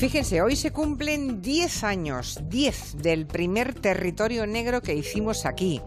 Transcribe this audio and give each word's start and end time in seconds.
Fíjense, 0.00 0.40
hoy 0.40 0.56
se 0.56 0.70
cumplen 0.70 1.42
10 1.42 1.84
años, 1.84 2.40
10 2.48 3.02
del 3.02 3.26
primer 3.26 3.74
territorio 3.74 4.46
negro 4.46 4.80
que 4.80 4.94
hicimos 4.94 5.44
aquí. 5.44 5.82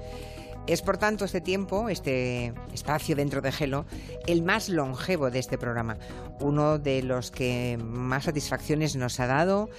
Es 0.66 0.82
por 0.82 0.98
tanto 0.98 1.26
este 1.26 1.42
tiempo, 1.42 1.90
este 1.90 2.54
espacio 2.74 3.18
dentro 3.18 3.42
de 3.42 3.52
Gelo, 3.52 3.86
el 4.28 4.44
más 4.44 4.70
longevo 4.70 5.30
de 5.30 5.40
este 5.40 5.58
programa. 5.58 5.98
Uno 6.40 6.80
de 6.80 7.04
los 7.04 7.32
que 7.32 7.78
más 7.82 8.24
satisfacciones 8.24 8.96
nos 8.96 9.20
ha 9.20 9.28
dado 9.28 9.70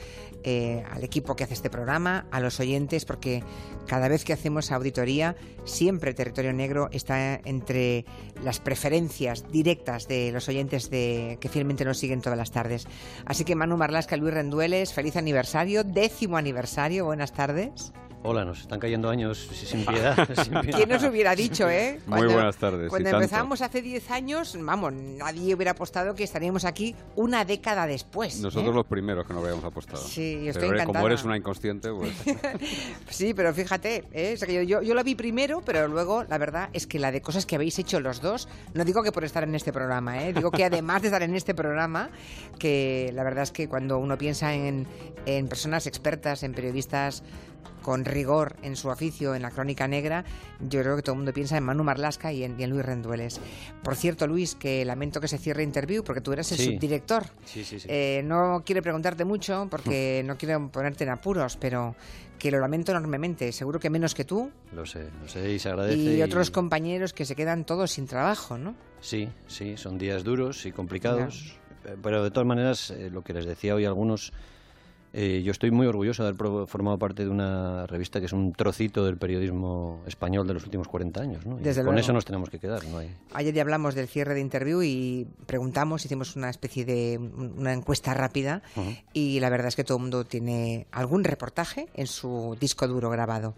eh, 0.42 0.84
al 0.92 1.02
equipo 1.02 1.36
que 1.36 1.45
hace 1.45 1.55
este 1.55 1.70
programa, 1.70 2.27
a 2.30 2.38
los 2.38 2.60
oyentes, 2.60 3.06
porque 3.06 3.42
cada 3.86 4.09
vez 4.09 4.27
que 4.27 4.34
hacemos 4.34 4.73
auditoría, 4.73 5.36
siempre 5.64 6.12
Territorio 6.12 6.52
Negro 6.52 6.91
está 6.92 7.41
entre 7.46 8.05
las 8.42 8.60
preferencias 8.60 9.51
directas 9.51 10.06
de 10.06 10.32
los 10.32 10.46
oyentes 10.51 10.91
de, 10.91 11.38
que 11.41 11.48
fielmente 11.48 11.87
nos 11.87 11.96
siguen 11.96 12.20
todas 12.20 12.38
las 12.38 12.51
tardes. 12.51 12.87
Así 13.24 13.45
que 13.45 13.55
Manu 13.55 13.78
Marlasca, 13.78 14.19
Luis 14.19 14.34
Rendueles, 14.34 14.92
feliz 14.92 15.16
aniversario, 15.16 15.82
décimo 15.82 16.37
aniversario, 16.37 17.06
buenas 17.06 17.32
tardes. 17.32 17.95
Hola, 18.27 18.46
nos 18.46 18.62
están 18.62 18.80
cayendo 18.80 19.10
años 19.10 19.37
sin 19.52 19.84
piedad. 19.87 20.16
¿Quién 20.74 20.88
nos 20.88 21.02
hubiera 21.05 21.37
dicho, 21.37 21.69
eh? 21.69 22.01
Muy 22.06 22.27
buenas 22.27 22.56
tardes. 22.56 22.88
Cuando 22.88 23.10
empezamos 23.10 23.60
hace 23.60 23.83
10 23.83 24.10
años, 24.10 24.56
vamos, 24.59 24.95
nadie 24.95 25.55
hubiera 25.55 25.73
apostado 25.73 26.14
que 26.14 26.24
estaríamos 26.24 26.64
aquí 26.64 26.97
una 27.16 27.45
década 27.45 27.87
después. 27.87 28.41
Nosotros 28.41 28.73
¿eh? 28.73 28.77
los 28.77 28.87
primeros 28.87 29.27
que 29.27 29.34
no 29.34 29.41
habíamos 29.41 29.62
apostado. 29.62 30.02
Sí, 30.02 30.41
yo 30.42 30.52
estoy 30.52 30.69
pero 30.69 30.73
encantada. 30.73 31.00
como 31.00 31.06
eres 31.06 31.23
una 31.24 31.37
inconsciente, 31.37 31.91
pues... 31.92 32.14
sí, 33.10 33.34
pero 33.34 33.52
fíjate, 33.52 34.05
¿eh? 34.14 34.33
O 34.33 34.36
sea, 34.38 34.48
que 34.48 34.55
yo, 34.55 34.62
yo, 34.62 34.80
yo 34.80 34.95
lo 34.95 35.05
vi 35.05 35.14
primero, 35.14 35.61
pero 35.61 35.86
luego 35.86 36.25
la 36.25 36.38
verdad 36.38 36.70
es 36.72 36.86
que 36.86 36.98
la 36.98 37.12
de 37.12 37.20
cosas 37.20 37.45
que 37.45 37.56
habéis 37.56 37.78
hecho 37.78 38.00
los 38.00 38.22
dos, 38.22 38.48
no 38.72 38.86
digo 38.86 39.02
que 39.02 39.12
por 39.12 39.25
estar 39.25 39.45
en 39.45 39.55
este 39.55 39.70
programa, 39.70 40.25
¿eh? 40.25 40.33
digo 40.33 40.50
que 40.50 40.64
además 40.64 41.02
de 41.02 41.09
estar 41.09 41.22
en 41.22 41.34
este 41.34 41.55
programa, 41.55 42.09
que 42.59 43.11
la 43.12 43.22
verdad 43.22 43.42
es 43.42 43.52
que 43.52 43.69
cuando 43.69 43.98
uno 43.98 44.16
piensa 44.16 44.55
en, 44.55 44.86
en 45.27 45.47
personas 45.47 45.86
expertas, 45.86 46.42
en 46.42 46.55
periodistas 46.55 47.22
con 47.82 48.04
rigor 48.04 48.56
en 48.62 48.77
su 48.77 48.89
oficio, 48.89 49.34
en 49.34 49.42
la 49.42 49.50
crónica 49.50 49.86
negra, 49.86 50.25
yo 50.61 50.80
creo 50.83 50.97
que 50.97 51.02
todo 51.02 51.12
el 51.12 51.19
mundo 51.19 51.33
piensa 51.33 51.56
en 51.58 51.64
Manu 51.64 51.84
Marlasca 51.84 52.33
y 52.33 52.42
en, 52.44 52.58
y 52.58 52.64
en 52.64 52.70
Luis 52.70 52.84
Rendueles. 52.84 53.41
Por 53.83 53.94
cierto, 53.97 54.27
Luis, 54.27 54.55
que 54.55 54.84
lamento 54.84 55.20
que 55.20 55.28
se 55.28 55.39
cierre 55.39 55.62
Interview 55.62 56.02
porque 56.02 56.20
tú 56.20 56.33
eres 56.33 56.50
el 56.52 56.58
Sí. 56.58 56.74
subdirector. 56.74 57.24
Sí, 57.44 57.64
sí, 57.64 57.78
sí. 57.80 57.86
Eh, 57.91 58.22
no 58.24 58.62
quiero 58.64 58.80
preguntarte 58.83 59.24
mucho 59.24 59.66
porque 59.70 60.22
no 60.27 60.36
quiero 60.39 60.69
ponerte 60.70 61.05
en 61.05 61.11
apuros, 61.11 61.56
pero 61.58 61.94
que 62.39 62.50
lo 62.50 62.58
lamento 62.58 62.92
enormemente. 62.92 63.52
Seguro 63.52 63.78
que 63.78 63.91
menos 63.91 64.14
que 64.14 64.24
tú 64.24 64.50
Lo 64.72 64.84
sé, 64.86 65.08
lo 65.22 65.28
sé 65.28 65.52
y 65.52 65.58
se 65.58 65.69
agradece. 65.69 66.17
y 66.17 66.22
otros 66.22 66.50
compañeros 66.50 67.12
que 67.12 67.24
se 67.24 67.36
quedan 67.36 67.64
todos 67.64 67.92
sin 67.92 68.06
trabajo, 68.06 68.56
¿no? 68.58 68.74
Sí, 69.00 69.28
sí, 69.46 69.77
son 69.77 69.98
días 69.98 70.24
duros 70.24 70.64
y 70.67 70.72
complicados. 70.72 71.56
eh, 71.84 71.96
Pero 72.02 72.24
de 72.24 72.30
todas 72.30 72.46
maneras, 72.46 72.91
eh, 72.91 73.11
lo 73.11 73.22
que 73.22 73.34
les 73.34 73.44
decía 73.44 73.74
hoy 73.74 73.84
a 73.84 73.89
algunos, 73.89 74.33
eh, 75.17 75.43
yo 75.45 75.53
estoy 75.53 75.70
muy 75.70 75.87
orgulloso 75.87 76.25
de 76.25 76.31
haber 76.31 76.67
formado 76.67 76.98
parte 76.98 77.23
de 77.25 77.31
una 77.31 77.87
revista 77.87 78.19
que 78.19 78.27
es 78.27 78.33
un 78.33 78.53
trocito 78.53 79.05
del 79.07 79.17
periodismo 79.17 80.03
español 80.07 80.47
de 80.48 80.55
los 80.55 80.65
últimos 80.65 80.89
40 80.89 81.20
años. 81.20 81.47
¿no? 81.47 81.59
Y 81.59 81.62
Desde 81.62 81.83
con 81.83 81.87
luego. 81.95 82.01
eso 82.01 82.12
nos 82.12 82.25
tenemos 82.25 82.51
que 82.51 82.59
quedar. 82.59 82.84
¿no? 82.89 82.98
hay- 82.98 83.15
Ayer 83.33 83.55
ya 83.55 83.62
hablamos 83.62 83.95
del 83.95 84.09
cierre 84.09 84.35
de 84.35 84.41
interview 84.41 84.83
y 84.83 85.27
preguntamos, 85.47 86.05
hicimos 86.05 86.35
una 86.37 86.51
especie 86.51 86.85
de 86.85 87.19
una 87.19 87.73
encuesta 87.73 88.12
rápida 88.12 88.62
y 89.12 89.39
la 89.41 89.51
verdad 89.51 89.69
es 89.69 89.77
que 89.77 89.85
todo 89.85 89.98
el 89.98 90.03
mundo 90.03 90.25
tiene 90.25 90.87
algún 90.91 91.23
reportaje 91.25 91.87
en 91.95 92.09
su 92.09 92.57
disco 92.61 92.89
duro 92.89 93.09
grabado. 93.11 93.55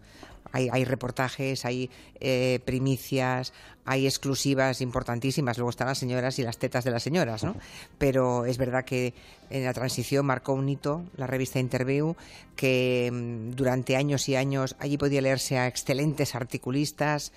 Hay, 0.53 0.69
hay 0.71 0.85
reportajes, 0.85 1.65
hay 1.65 1.91
eh, 2.21 2.61
primicias, 2.65 3.53
hay 3.87 4.07
exclusivas 4.07 4.81
importantísimas. 4.81 5.57
Luego 5.59 5.71
están 5.71 5.87
las 5.87 5.99
señoras 5.99 6.39
y 6.39 6.43
las 6.43 6.59
tetas 6.59 6.85
de 6.85 6.91
las 6.91 7.03
señoras, 7.03 7.45
¿no? 7.45 7.55
Pero 7.99 8.45
es 8.45 8.59
verdad 8.59 8.85
que 8.85 9.15
en 9.49 9.65
la 9.65 9.73
transición 9.73 10.27
marcó 10.27 10.53
un 10.55 10.69
hito 10.69 11.05
la 11.17 11.27
revista 11.29 11.61
Interview, 11.61 12.17
que 12.57 13.11
mm, 13.13 13.53
durante 13.57 13.97
años 13.97 14.29
y 14.29 14.37
años 14.37 14.77
allí 14.81 14.99
podía 14.99 15.21
leerse 15.23 15.57
a 15.59 15.67
excelentes 15.69 16.35
articulistas, 16.35 17.33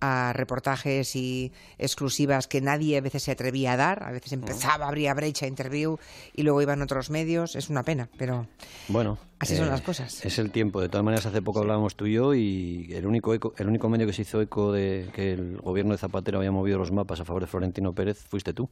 a 0.00 0.32
reportajes 0.34 1.16
y 1.16 1.50
exclusivas 1.78 2.46
que 2.46 2.60
nadie 2.60 2.98
a 2.98 3.00
veces 3.00 3.22
se 3.22 3.30
atrevía 3.30 3.72
a 3.72 3.76
dar. 3.78 4.02
A 4.02 4.10
veces 4.10 4.32
empezaba, 4.34 4.86
abría 4.88 5.14
brecha 5.14 5.46
Interview 5.46 5.96
y 6.34 6.42
luego 6.42 6.60
iban 6.60 6.82
otros 6.82 7.08
medios. 7.08 7.56
Es 7.56 7.70
una 7.70 7.82
pena, 7.82 8.10
pero 8.18 8.46
Bueno, 8.88 9.18
Así 9.38 9.56
son 9.56 9.68
las 9.68 9.80
cosas. 9.82 10.24
Es 10.24 10.38
el 10.38 10.50
tiempo. 10.50 10.80
De 10.80 10.88
todas 10.88 11.04
maneras, 11.04 11.26
hace 11.26 11.42
poco 11.42 11.60
hablábamos 11.60 11.96
tú 11.96 12.06
y 12.06 12.14
yo 12.14 12.34
y 12.34 12.88
el 12.94 13.04
único, 13.06 13.34
eco- 13.34 13.52
el 13.58 13.68
único 13.68 13.88
medio 13.90 14.06
que 14.06 14.12
se 14.12 14.22
hizo 14.22 14.40
eco 14.40 14.72
de 14.72 15.08
que 15.14 15.32
el 15.32 15.58
gobierno 15.58 15.93
de 15.94 15.98
Zapatero 15.98 16.38
había 16.38 16.52
movido 16.52 16.78
los 16.78 16.92
mapas 16.92 17.20
a 17.20 17.24
favor 17.24 17.42
de 17.42 17.46
Florentino 17.48 17.92
Pérez 17.94 18.18
fuiste 18.28 18.52
tú. 18.52 18.68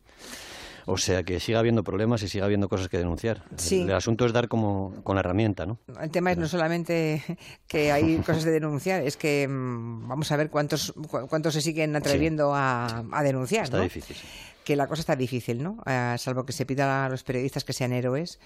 O 0.84 0.98
sea 0.98 1.22
que 1.22 1.38
siga 1.38 1.60
habiendo 1.60 1.84
problemas 1.84 2.22
y 2.24 2.28
siga 2.28 2.44
habiendo 2.44 2.68
cosas 2.68 2.88
que 2.88 2.98
denunciar. 2.98 3.44
El- 3.52 3.58
Sí. 3.60 3.82
El, 3.82 3.92
asunto 3.94 4.26
es 4.26 4.32
dar 4.32 4.48
como 4.48 4.92
con 5.04 5.14
la 5.14 5.20
herramienta, 5.20 5.64
¿no? 5.64 5.78
El 6.00 6.10
tema 6.10 6.32
es 6.32 6.38
no 6.38 6.48
solamente 6.48 7.22
que 7.68 7.92
hay 7.92 8.16
cosas 8.18 8.42
de 8.42 8.50
denunciar, 8.50 9.02
es 9.02 9.16
que 9.16 9.46
mm, 9.48 10.08
vamos 10.08 10.32
a 10.32 10.36
ver 10.36 10.50
cuántos 10.50 10.92
cu- 11.08 11.28
cuántos 11.28 11.54
se 11.54 11.60
siguen 11.60 11.94
atreviendo 11.94 12.52
a, 12.52 13.04
a 13.12 13.22
denunciar. 13.22 13.64
Está 13.64 13.76
¿no? 13.76 13.84
difícil. 13.84 14.16
sí. 14.16 14.26
Que 14.64 14.76
la 14.76 14.86
cosa 14.86 15.00
está 15.00 15.16
difícil, 15.16 15.60
¿no? 15.62 15.78
Ah, 15.86 16.14
salvo 16.18 16.44
que 16.46 16.52
se 16.52 16.64
pida 16.66 17.04
a 17.06 17.08
los 17.08 17.22
periodistas 17.24 17.64
que 17.64 17.72
sean 17.72 17.92
héroes, 17.92 18.38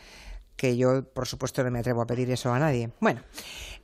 que 0.56 0.77
yo, 0.77 1.05
por 1.05 1.27
supuesto, 1.27 1.62
no 1.62 1.71
me 1.71 1.78
atrevo 1.81 2.03
a 2.03 2.06
pedir 2.06 2.31
eso 2.31 2.53
a 2.53 2.59
nadie. 2.59 2.91
Bueno, 3.00 3.21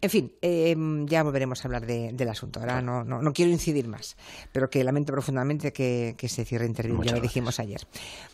en 0.00 0.10
fin, 0.10 0.32
eh, 0.42 0.74
ya 1.06 1.22
volveremos 1.22 1.62
a 1.64 1.68
hablar 1.68 1.86
de- 1.86 2.12
del 2.12 2.28
asunto. 2.28 2.60
Ahora 2.60 2.80
no, 2.82 3.04
no, 3.04 3.20
no 3.22 3.32
quiero 3.32 3.50
incidir 3.52 3.86
más, 3.88 4.16
pero 4.52 4.68
que 4.70 4.82
lamento 4.82 5.12
profundamente 5.12 5.72
que, 5.72 6.14
que 6.16 6.28
se 6.28 6.44
cierre 6.44 6.66
Interview, 6.66 6.94
ya 6.94 6.98
Muchas 6.98 7.12
lo 7.12 7.16
gracias. 7.18 7.32
dijimos 7.34 7.60
ayer. 7.60 7.80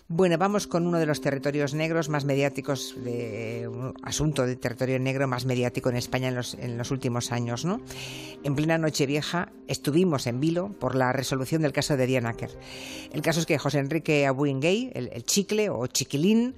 Bueno, 0.06 0.38
vamos 0.38 0.66
con 0.66 0.86
uno 0.86 0.98
de 0.98 1.04
los 1.06 1.20
territorios 1.20 1.74
negros 1.74 2.08
más 2.08 2.24
mediáticos, 2.24 2.94
de 3.04 3.68
un 3.68 3.94
asunto 4.02 4.46
de 4.46 4.56
territorio 4.56 4.98
negro 4.98 5.28
más 5.28 5.44
mediático 5.44 5.90
en 5.90 5.96
España 5.96 6.28
en 6.28 6.34
los, 6.36 6.54
en 6.54 6.78
los 6.78 6.90
últimos 6.90 7.32
años, 7.32 7.64
¿no? 7.66 7.80
En 8.44 8.54
plena 8.54 8.78
Nochevieja 8.78 9.52
estuvimos 9.66 10.26
en 10.26 10.40
vilo 10.40 10.72
por 10.78 10.94
la 10.94 11.12
resolución 11.12 11.60
del 11.60 11.72
caso 11.72 11.96
de 11.96 12.06
Diana 12.06 12.32
Kerr. 12.34 12.52
El 13.12 13.20
caso 13.20 13.40
es 13.40 13.46
que 13.46 13.58
José 13.58 13.78
Enrique 13.80 14.26
Abuingay, 14.26 14.92
el, 14.94 15.10
el 15.12 15.24
chicle 15.24 15.68
o 15.68 15.86
chiquilín, 15.88 16.54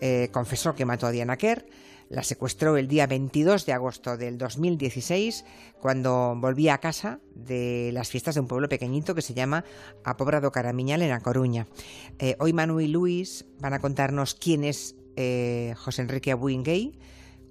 eh, 0.00 0.28
confesó 0.32 0.74
que 0.74 0.84
mató 0.84 1.06
a 1.06 1.10
Diana 1.10 1.36
Kerr. 1.36 1.66
La 2.10 2.22
secuestró 2.22 2.76
el 2.76 2.86
día 2.86 3.06
22 3.06 3.64
de 3.64 3.72
agosto 3.72 4.16
del 4.16 4.36
2016, 4.36 5.44
cuando 5.80 6.36
volvía 6.36 6.74
a 6.74 6.78
casa 6.78 7.20
de 7.34 7.90
las 7.92 8.10
fiestas 8.10 8.34
de 8.34 8.42
un 8.42 8.46
pueblo 8.46 8.68
pequeñito 8.68 9.14
que 9.14 9.22
se 9.22 9.32
llama 9.32 9.64
Apobra 10.04 10.40
do 10.40 10.52
Caramiñal 10.52 11.00
en 11.00 11.12
A 11.12 11.20
Coruña. 11.20 11.66
Eh, 12.18 12.36
hoy 12.40 12.52
Manu 12.52 12.80
y 12.80 12.88
Luis 12.88 13.46
van 13.58 13.72
a 13.72 13.80
contarnos 13.80 14.34
quién 14.34 14.64
es 14.64 14.96
eh, 15.16 15.74
José 15.78 16.02
Enrique 16.02 16.32
Abuingay, 16.32 16.98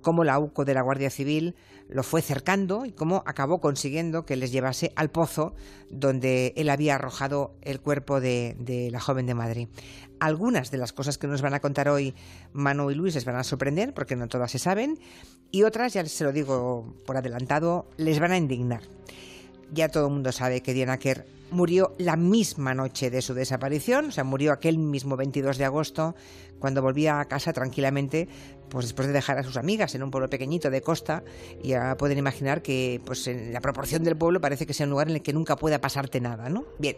cómo 0.01 0.23
la 0.23 0.37
UCO 0.37 0.65
de 0.65 0.75
la 0.75 0.81
Guardia 0.81 1.09
Civil 1.09 1.55
lo 1.89 2.03
fue 2.03 2.21
cercando 2.21 2.85
y 2.85 2.91
cómo 2.91 3.23
acabó 3.25 3.61
consiguiendo 3.61 4.25
que 4.25 4.35
les 4.35 4.51
llevase 4.51 4.91
al 4.95 5.09
pozo 5.09 5.53
donde 5.89 6.53
él 6.55 6.69
había 6.69 6.95
arrojado 6.95 7.55
el 7.61 7.79
cuerpo 7.79 8.19
de, 8.19 8.55
de 8.59 8.89
la 8.91 8.99
joven 8.99 9.25
de 9.25 9.35
Madrid. 9.35 9.67
Algunas 10.19 10.71
de 10.71 10.77
las 10.77 10.93
cosas 10.93 11.17
que 11.17 11.27
nos 11.27 11.41
van 11.41 11.53
a 11.53 11.59
contar 11.59 11.89
hoy 11.89 12.15
Manu 12.53 12.91
y 12.91 12.95
Luis 12.95 13.15
les 13.15 13.25
van 13.25 13.35
a 13.35 13.43
sorprender 13.43 13.93
porque 13.93 14.15
no 14.15 14.27
todas 14.27 14.51
se 14.51 14.59
saben 14.59 14.99
y 15.51 15.63
otras, 15.63 15.93
ya 15.93 16.03
se 16.05 16.23
lo 16.23 16.31
digo 16.31 16.95
por 17.05 17.15
adelantado, 17.15 17.87
les 17.97 18.19
van 18.19 18.31
a 18.31 18.37
indignar. 18.37 18.81
Ya 19.73 19.89
todo 19.89 20.07
el 20.07 20.13
mundo 20.13 20.31
sabe 20.31 20.61
que 20.61 20.73
Diana 20.73 20.99
Kerr 20.99 21.25
murió 21.49 21.93
la 21.97 22.15
misma 22.15 22.73
noche 22.73 23.09
de 23.09 23.21
su 23.21 23.33
desaparición, 23.33 24.05
o 24.05 24.11
sea, 24.11 24.23
murió 24.23 24.51
aquel 24.51 24.77
mismo 24.77 25.15
22 25.15 25.57
de 25.57 25.65
agosto, 25.65 26.15
cuando 26.59 26.81
volvía 26.81 27.19
a 27.19 27.25
casa 27.25 27.53
tranquilamente, 27.53 28.27
pues 28.69 28.85
después 28.85 29.07
de 29.07 29.13
dejar 29.13 29.37
a 29.37 29.43
sus 29.43 29.57
amigas 29.57 29.95
en 29.95 30.03
un 30.03 30.11
pueblo 30.11 30.29
pequeñito 30.29 30.69
de 30.69 30.81
costa, 30.81 31.23
y 31.61 31.69
ya 31.69 31.95
pueden 31.97 32.17
imaginar 32.17 32.61
que, 32.61 33.01
pues 33.05 33.27
en 33.27 33.53
la 33.53 33.61
proporción 33.61 34.03
del 34.03 34.15
pueblo 34.15 34.41
parece 34.41 34.65
que 34.65 34.73
sea 34.73 34.85
un 34.85 34.91
lugar 34.91 35.09
en 35.09 35.15
el 35.15 35.21
que 35.21 35.33
nunca 35.33 35.55
pueda 35.55 35.79
pasarte 35.79 36.19
nada, 36.21 36.49
¿no? 36.49 36.65
Bien. 36.79 36.97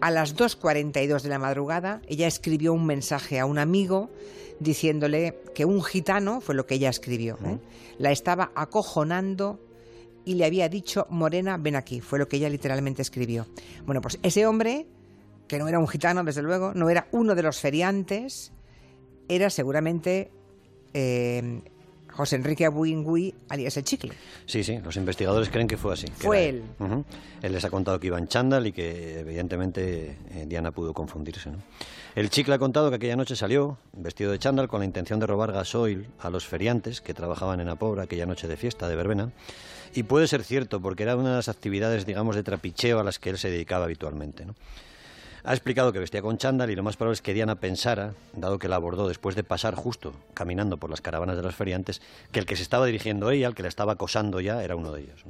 A 0.00 0.10
las 0.10 0.36
2.42 0.36 1.22
de 1.22 1.28
la 1.28 1.38
madrugada, 1.38 2.02
ella 2.06 2.26
escribió 2.26 2.74
un 2.74 2.84
mensaje 2.84 3.40
a 3.40 3.46
un 3.46 3.58
amigo 3.58 4.10
diciéndole 4.60 5.38
que 5.54 5.64
un 5.64 5.82
gitano, 5.82 6.40
fue 6.40 6.54
lo 6.54 6.66
que 6.66 6.74
ella 6.74 6.90
escribió, 6.90 7.38
¿eh? 7.44 7.58
la 7.98 8.10
estaba 8.10 8.52
acojonando 8.54 9.58
y 10.26 10.34
le 10.34 10.44
había 10.44 10.68
dicho, 10.68 11.06
Morena, 11.08 11.56
ven 11.56 11.76
aquí, 11.76 12.00
fue 12.00 12.18
lo 12.18 12.28
que 12.28 12.36
ella 12.36 12.50
literalmente 12.50 13.00
escribió. 13.00 13.46
Bueno, 13.86 14.02
pues 14.02 14.18
ese 14.22 14.44
hombre, 14.44 14.86
que 15.46 15.58
no 15.58 15.68
era 15.68 15.78
un 15.78 15.86
gitano, 15.88 16.22
desde 16.24 16.42
luego, 16.42 16.72
no 16.74 16.90
era 16.90 17.06
uno 17.12 17.34
de 17.36 17.42
los 17.44 17.60
feriantes, 17.60 18.52
era 19.28 19.48
seguramente 19.50 20.32
eh, 20.92 21.62
José 22.10 22.36
Enrique 22.36 22.64
Abuingui, 22.64 23.34
alias 23.50 23.76
el 23.76 23.84
chicle. 23.84 24.14
Sí, 24.46 24.64
sí, 24.64 24.78
los 24.78 24.96
investigadores 24.96 25.48
creen 25.48 25.68
que 25.68 25.76
fue 25.76 25.92
así. 25.92 26.06
que 26.06 26.12
Fue 26.14 26.48
él. 26.48 26.62
Él 27.42 27.52
les 27.52 27.64
ha 27.64 27.70
contado 27.70 28.00
que 28.00 28.08
iba 28.08 28.18
en 28.18 28.26
chándal 28.26 28.66
y 28.66 28.72
que 28.72 29.20
evidentemente 29.20 30.16
eh, 30.30 30.44
Diana 30.48 30.72
pudo 30.72 30.92
confundirse. 30.92 31.50
¿no? 31.50 31.58
El 32.16 32.30
chicle 32.30 32.54
ha 32.54 32.58
contado 32.58 32.90
que 32.90 32.96
aquella 32.96 33.16
noche 33.16 33.36
salió 33.36 33.78
vestido 33.92 34.32
de 34.32 34.40
chándal 34.40 34.66
con 34.66 34.80
la 34.80 34.86
intención 34.86 35.20
de 35.20 35.26
robar 35.26 35.52
gasoil 35.52 36.08
a 36.18 36.30
los 36.30 36.46
feriantes 36.46 37.00
que 37.00 37.14
trabajaban 37.14 37.60
en 37.60 37.68
Apobra 37.68 38.04
aquella 38.04 38.26
noche 38.26 38.48
de 38.48 38.56
fiesta 38.56 38.88
de 38.88 38.96
verbena. 38.96 39.30
Y 39.96 40.02
puede 40.02 40.28
ser 40.28 40.44
cierto 40.44 40.82
porque 40.82 41.04
era 41.04 41.16
una 41.16 41.30
de 41.30 41.36
las 41.36 41.48
actividades, 41.48 42.04
digamos, 42.04 42.36
de 42.36 42.42
trapicheo 42.42 43.00
a 43.00 43.02
las 43.02 43.18
que 43.18 43.30
él 43.30 43.38
se 43.38 43.48
dedicaba 43.48 43.86
habitualmente. 43.86 44.44
¿no? 44.44 44.54
Ha 45.48 45.52
explicado 45.52 45.92
que 45.92 46.00
vestía 46.00 46.22
con 46.22 46.38
chándal 46.38 46.72
y 46.72 46.74
lo 46.74 46.82
más 46.82 46.96
probable 46.96 47.14
es 47.14 47.22
que 47.22 47.32
Diana 47.32 47.54
pensara, 47.54 48.14
dado 48.34 48.58
que 48.58 48.66
la 48.66 48.74
abordó 48.74 49.06
después 49.06 49.36
de 49.36 49.44
pasar 49.44 49.76
justo 49.76 50.12
caminando 50.34 50.76
por 50.76 50.90
las 50.90 51.00
caravanas 51.00 51.36
de 51.36 51.42
los 51.44 51.54
feriantes, 51.54 52.02
que 52.32 52.40
el 52.40 52.46
que 52.46 52.56
se 52.56 52.64
estaba 52.64 52.84
dirigiendo 52.84 53.28
a 53.28 53.34
ella, 53.34 53.46
el 53.46 53.54
que 53.54 53.62
la 53.62 53.68
estaba 53.68 53.92
acosando 53.92 54.40
ya, 54.40 54.64
era 54.64 54.74
uno 54.74 54.90
de 54.90 55.02
ellos. 55.02 55.24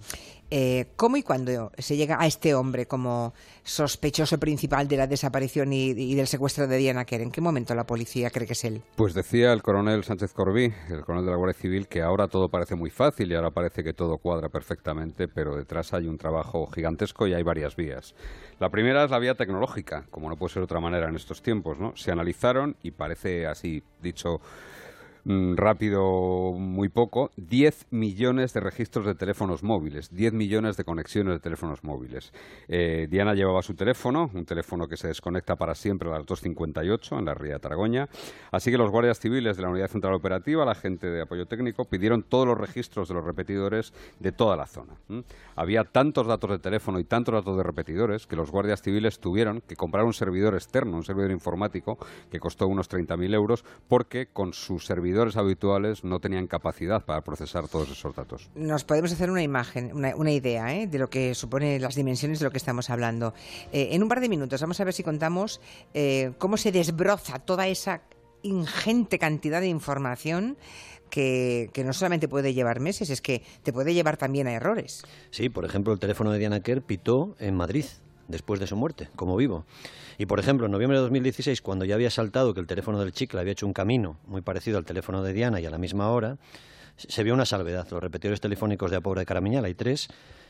Eh, 0.51 0.87
¿Cómo 0.97 1.17
y 1.17 1.23
cuándo 1.23 1.73
se 1.77 1.97
llega 1.97 2.17
a 2.19 2.27
este 2.27 2.55
hombre 2.55 2.87
como 2.87 3.35
sospechoso 3.63 4.39
principal 4.39 4.87
de 4.87 4.97
la 4.97 5.07
desaparición 5.07 5.73
y, 5.73 6.15
del 6.15 6.29
secuestro 6.29 6.67
de 6.67 6.79
Diana 6.79 7.05
Kerr? 7.05 7.21
¿En 7.21 7.31
qué 7.31 7.43
momento 7.43 7.75
la 7.75 7.85
policía 7.85 8.31
cree 8.31 8.47
que 8.47 8.53
es 8.55 8.65
él? 8.65 8.81
Pues 8.95 9.13
decía 9.13 9.53
el 9.53 9.61
coronel 9.61 10.05
Sánchez 10.05 10.33
Corbí, 10.33 10.73
el 10.89 11.03
coronel 11.03 11.27
de 11.27 11.33
la 11.33 11.37
Guardia 11.37 11.61
Civil, 11.61 11.89
que 11.89 12.01
ahora 12.01 12.29
todo 12.29 12.49
parece 12.49 12.75
muy 12.75 12.91
fácil 12.91 13.31
y 13.31 13.35
ahora 13.35 13.51
parece 13.51 13.83
que 13.83 13.93
todo 13.93 14.17
cuadra 14.19 14.49
perfectamente, 14.49 15.27
pero 15.29 15.57
detrás 15.57 15.93
hay 15.93 16.07
un 16.07 16.17
trabajo 16.17 16.69
gigantesco 16.69 17.27
y 17.27 17.35
hay 17.35 17.43
varias 17.43 17.75
vías. 17.75 18.15
La 18.61 18.71
primera 18.71 19.05
es 19.05 19.11
la 19.11 19.19
vía 19.19 19.35
tecnológica, 19.35 20.06
como 20.11 20.29
no 20.29 20.37
puede 20.37 20.55
ser 20.55 20.61
de 20.61 20.65
otra 20.65 20.81
manera 20.81 21.09
en 21.09 21.17
estos 21.17 21.43
tiempos, 21.43 21.79
¿no? 21.79 21.97
Se 21.97 22.11
analizaron 22.11 22.77
y 22.83 22.91
parece 22.91 23.47
así 23.47 23.83
dicho 24.03 24.41
rápido, 25.57 26.53
muy 26.53 26.89
poco, 26.89 27.31
10 27.37 27.89
millones 27.91 28.53
de 28.53 28.61
registros 28.61 29.07
de 29.07 29.17
teléfonos 29.17 29.65
móviles, 29.65 30.15
10 30.15 30.33
millones 30.33 30.77
de 30.77 30.85
conexiones 30.85 31.35
de 31.35 31.41
teléfonos 31.41 31.83
móviles. 31.83 32.33
Eh, 32.69 33.09
Diana 33.11 33.35
llevaba 33.35 33.61
su 33.63 33.75
teléfono, 33.75 34.31
un 34.33 34.45
teléfono 34.45 34.87
que 34.87 34.97
se 34.97 35.09
desconecta 35.09 35.57
para 35.57 35.75
siempre 35.75 36.09
a 36.09 36.13
las 36.13 36.27
2.58 36.27 37.19
en 37.19 37.25
la 37.25 37.35
ría 37.35 37.55
de 37.55 37.59
Targoña. 37.59 38.09
Así 38.53 38.71
que 38.71 38.79
los 38.79 38.91
guardias 38.91 39.19
civiles 39.19 39.57
de 39.57 39.65
la 39.65 39.71
Unidad 39.71 39.89
Central 39.89 40.15
Operativa, 40.15 40.65
la 40.65 40.77
gente 40.77 41.09
de 41.09 41.23
apoyo 41.23 41.47
técnico, 41.47 41.87
pidieron 41.87 42.23
todos 42.23 42.47
los 42.47 42.59
registros 42.59 43.09
de 43.09 43.15
los 43.15 43.25
repetidores 43.25 43.93
de 44.21 44.31
toda 44.31 44.57
la 44.57 44.67
zona. 44.67 44.95
Había 45.57 45.83
tantos 45.83 46.29
datos 46.29 46.51
de 46.51 46.59
teléfono 46.61 47.01
y 47.01 47.05
tantos 47.05 47.35
datos 47.35 47.57
de 47.57 47.65
repetidores 47.65 48.29
que 48.29 48.37
los 48.37 48.53
guardias 48.53 48.81
civiles 48.81 49.19
tuvieron 49.19 49.61
que 49.61 49.75
comprar 49.75 50.05
un 50.05 50.15
servidor 50.15 50.55
externo, 50.55 50.97
un 50.97 51.05
servidor 51.05 51.33
informático 51.33 51.99
que 52.31 52.39
costó 52.39 52.69
unos 52.69 52.89
30.000 52.89 53.35
euros 53.35 53.65
porque 53.89 54.27
con 54.27 54.53
su 54.53 54.79
servidor 54.79 55.16
habituales 55.37 56.05
no 56.05 56.21
tenían 56.21 56.47
capacidad 56.47 57.05
para 57.05 57.23
procesar 57.23 57.69
todos 57.69 57.91
esos 57.91 58.15
datos. 58.15 58.51
Nos 58.55 58.85
podemos 58.85 59.13
hacer 59.13 59.31
una 59.31 59.43
imagen, 59.43 59.93
una, 59.95 60.31
idea 60.31 60.75
¿eh? 60.75 60.87
de 60.87 60.99
lo 60.99 61.09
que 61.09 61.35
supone 61.35 61.81
las 61.81 61.95
dimensiones 61.95 62.39
de 62.39 62.45
lo 62.45 62.51
que 62.51 62.59
estamos 62.59 62.91
hablando. 62.91 63.35
Eh, 63.73 63.89
en 63.93 64.03
un 64.03 64.09
par 64.09 64.21
de 64.21 64.29
minutos 64.29 64.61
vamos 64.61 64.81
a 64.81 64.85
ver 64.85 64.93
si 64.93 65.03
contamos 65.03 65.61
eh, 65.95 66.33
cómo 66.39 66.57
se 66.57 66.73
desbroza 66.73 67.39
toda 67.39 67.67
esa 67.69 68.03
ingente 68.43 69.19
cantidad 69.19 69.61
de 69.61 69.69
información 69.69 70.57
que, 71.11 71.71
que, 71.73 71.85
no 71.85 71.93
solamente 71.93 72.29
puede 72.29 72.53
llevar 72.53 72.81
meses, 72.81 73.11
es 73.11 73.21
que 73.21 73.43
te 73.63 73.73
puede 73.73 73.95
llevar 73.95 74.17
también 74.17 74.49
a 74.49 74.53
errores. 74.53 75.05
Sí, 75.31 75.49
por 75.49 75.65
ejemplo, 75.65 75.93
el 75.93 76.01
teléfono 76.01 76.33
de 76.33 76.39
Diana 76.39 76.61
Kerr 76.61 76.83
pitó 76.83 77.37
en 77.39 77.55
Madrid 77.55 77.87
después 78.29 78.61
de 78.61 78.67
su 78.67 78.77
muerte, 78.77 79.09
como 79.17 79.37
vivo. 79.37 79.65
Y 80.19 80.27
por 80.27 80.41
ejemplo, 80.41 80.67
en 80.67 80.73
noviembre 80.73 80.99
de 80.99 81.03
2016, 81.03 81.63
cuando 81.63 81.85
ya 81.85 81.95
había 81.95 82.11
saltado 82.11 82.55
que 82.55 82.61
el 82.61 82.67
teléfono 82.67 82.99
del 82.99 83.13
chicle 83.13 83.41
había 83.41 83.53
hecho 83.53 83.67
un 83.67 83.73
camino 83.73 84.17
muy 84.27 84.41
parecido 84.41 84.79
al 84.79 84.85
teléfono 84.85 85.23
de 85.23 85.33
Diana 85.33 85.61
y 85.61 85.67
a 85.67 85.71
la 85.71 85.79
misma 85.79 86.11
hora, 86.11 86.39
se 86.97 87.23
vio 87.23 87.35
una 87.35 87.45
salvedad. 87.45 87.87
Los 87.91 88.03
repetidores 88.03 88.41
telefónicos 88.41 88.91
de 88.91 88.97
Apobra 88.97 89.21
de 89.21 89.27
Caramiñal, 89.27 89.65
hay 89.65 89.75
tres, 89.75 90.09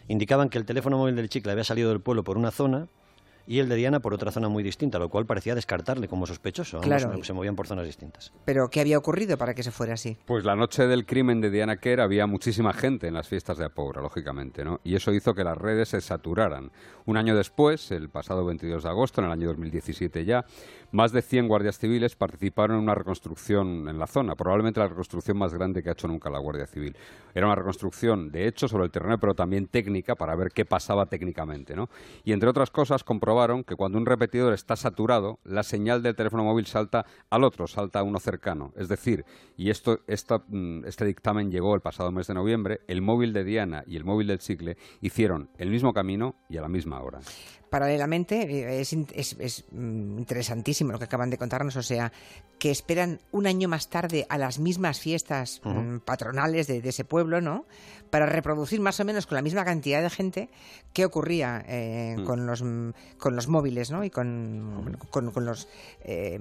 indicaban 0.08 0.48
que 0.48 0.58
el 0.58 0.64
teléfono 0.64 0.98
móvil 0.98 1.16
del 1.16 1.28
chicle 1.28 1.52
había 1.52 1.64
salido 1.64 1.90
del 1.90 2.00
pueblo 2.00 2.22
por 2.24 2.38
una 2.38 2.50
zona 2.50 2.88
y 3.46 3.58
el 3.58 3.68
de 3.68 3.76
Diana 3.76 4.00
por 4.00 4.12
otra 4.14 4.30
zona 4.30 4.48
muy 4.48 4.62
distinta, 4.62 4.98
lo 4.98 5.08
cual 5.08 5.26
parecía 5.26 5.54
descartarle 5.54 6.08
como 6.08 6.26
sospechoso. 6.26 6.80
claro. 6.80 7.12
se 7.22 7.32
movían 7.32 7.56
por 7.56 7.66
zonas 7.66 7.86
distintas. 7.86 8.32
¿Pero 8.44 8.68
qué 8.68 8.80
había 8.80 8.98
ocurrido 8.98 9.36
para 9.36 9.54
que 9.54 9.62
se 9.62 9.70
fuera 9.70 9.94
así? 9.94 10.16
Pues 10.24 10.44
la 10.44 10.56
noche 10.56 10.86
del 10.86 11.06
crimen 11.06 11.40
de 11.40 11.50
Diana 11.50 11.76
Kerr 11.76 12.00
había 12.00 12.26
muchísima 12.26 12.72
gente 12.72 13.06
en 13.08 13.14
las 13.14 13.28
fiestas 13.28 13.58
de 13.58 13.66
Apobra, 13.66 14.02
lógicamente, 14.02 14.64
¿no? 14.64 14.80
Y 14.84 14.94
eso 14.94 15.12
hizo 15.12 15.34
que 15.34 15.44
las 15.44 15.56
redes 15.56 15.90
se 15.90 16.00
saturaran. 16.00 16.70
Un 17.04 17.16
año 17.16 17.36
después, 17.36 17.90
el 17.92 18.08
pasado 18.08 18.44
22 18.44 18.82
de 18.82 18.88
agosto, 18.88 19.20
en 19.20 19.26
el 19.26 19.32
año 19.32 19.48
2017 19.48 20.24
ya, 20.24 20.44
más 20.92 21.12
de 21.12 21.22
100 21.22 21.48
guardias 21.48 21.78
civiles 21.78 22.16
participaron 22.16 22.76
en 22.78 22.82
una 22.82 22.94
reconstrucción 22.94 23.88
en 23.88 23.98
la 23.98 24.06
zona, 24.06 24.34
probablemente 24.34 24.80
la 24.80 24.88
reconstrucción 24.88 25.36
más 25.36 25.52
grande 25.52 25.82
que 25.82 25.88
ha 25.88 25.92
hecho 25.92 26.08
nunca 26.08 26.30
la 26.30 26.38
Guardia 26.38 26.66
Civil. 26.66 26.96
Era 27.34 27.46
una 27.46 27.54
reconstrucción, 27.54 28.30
de 28.30 28.46
hecho, 28.46 28.66
sobre 28.68 28.84
el 28.84 28.90
terreno, 28.90 29.18
pero 29.18 29.34
también 29.34 29.66
técnica, 29.66 30.14
para 30.14 30.34
ver 30.34 30.50
qué 30.52 30.64
pasaba 30.64 31.06
técnicamente, 31.06 31.76
¿no? 31.76 31.88
Y 32.24 32.32
entre 32.32 32.48
otras 32.48 32.70
cosas, 32.70 33.04
comprobaron 33.36 33.64
que 33.64 33.76
cuando 33.76 33.98
un 33.98 34.06
repetidor 34.06 34.54
está 34.54 34.76
saturado, 34.76 35.40
la 35.44 35.62
señal 35.62 36.02
del 36.02 36.16
teléfono 36.16 36.42
móvil 36.42 36.64
salta 36.64 37.04
al 37.28 37.44
otro, 37.44 37.66
salta 37.66 37.98
a 37.98 38.02
uno 38.02 38.18
cercano. 38.18 38.72
Es 38.76 38.88
decir, 38.88 39.26
y 39.58 39.68
esto, 39.68 40.00
mm, 40.48 40.86
este 40.86 41.04
dictamen 41.04 41.50
llegó 41.50 41.74
el 41.74 41.82
pasado 41.82 42.10
mes 42.10 42.28
de 42.28 42.34
noviembre, 42.34 42.80
el 42.88 43.02
móvil 43.02 43.34
de 43.34 43.44
Diana 43.44 43.84
y 43.86 43.96
el 43.96 44.04
móvil 44.04 44.28
del 44.28 44.38
Chicle 44.38 44.78
hicieron 45.02 45.50
el 45.58 45.68
mismo 45.68 45.92
camino 45.92 46.34
y 46.48 46.56
a 46.56 46.62
la 46.62 46.68
misma 46.68 47.02
hora. 47.02 47.20
Paralelamente, 47.68 48.42
eh, 48.42 48.80
es, 48.80 48.94
es, 49.38 49.64
mm, 49.72 50.18
interesantísimo 50.18 50.92
lo 50.92 50.98
que 50.98 51.04
acaban 51.04 51.30
de 51.30 51.36
contarnos, 51.36 51.76
o 51.76 51.82
sea, 51.82 52.12
que 52.58 52.70
esperan 52.70 53.20
un 53.32 53.46
año 53.46 53.68
más 53.68 53.90
tarde 53.90 54.24
a 54.28 54.38
las 54.38 54.58
mismas 54.60 55.00
fiestas 55.00 55.60
mm, 55.64 55.98
patronales 55.98 56.68
de, 56.68 56.78
ese 56.78 57.04
pueblo, 57.04 57.40
¿no? 57.40 57.66
Para 58.10 58.26
reproducir 58.26 58.80
más 58.80 59.00
o 59.00 59.04
menos 59.04 59.26
con 59.26 59.34
la 59.34 59.42
misma 59.42 59.64
cantidad 59.64 60.00
de 60.00 60.10
gente 60.10 60.48
qué 60.92 61.04
ocurría 61.04 61.64
eh, 61.66 62.16
con, 62.24 62.46
los, 62.46 62.62
con 63.26 63.34
los 63.34 63.48
móviles, 63.48 63.90
¿no? 63.90 64.04
Y 64.04 64.10
con, 64.10 64.96
con, 65.10 65.44
los, 65.44 65.66
eh, 66.04 66.38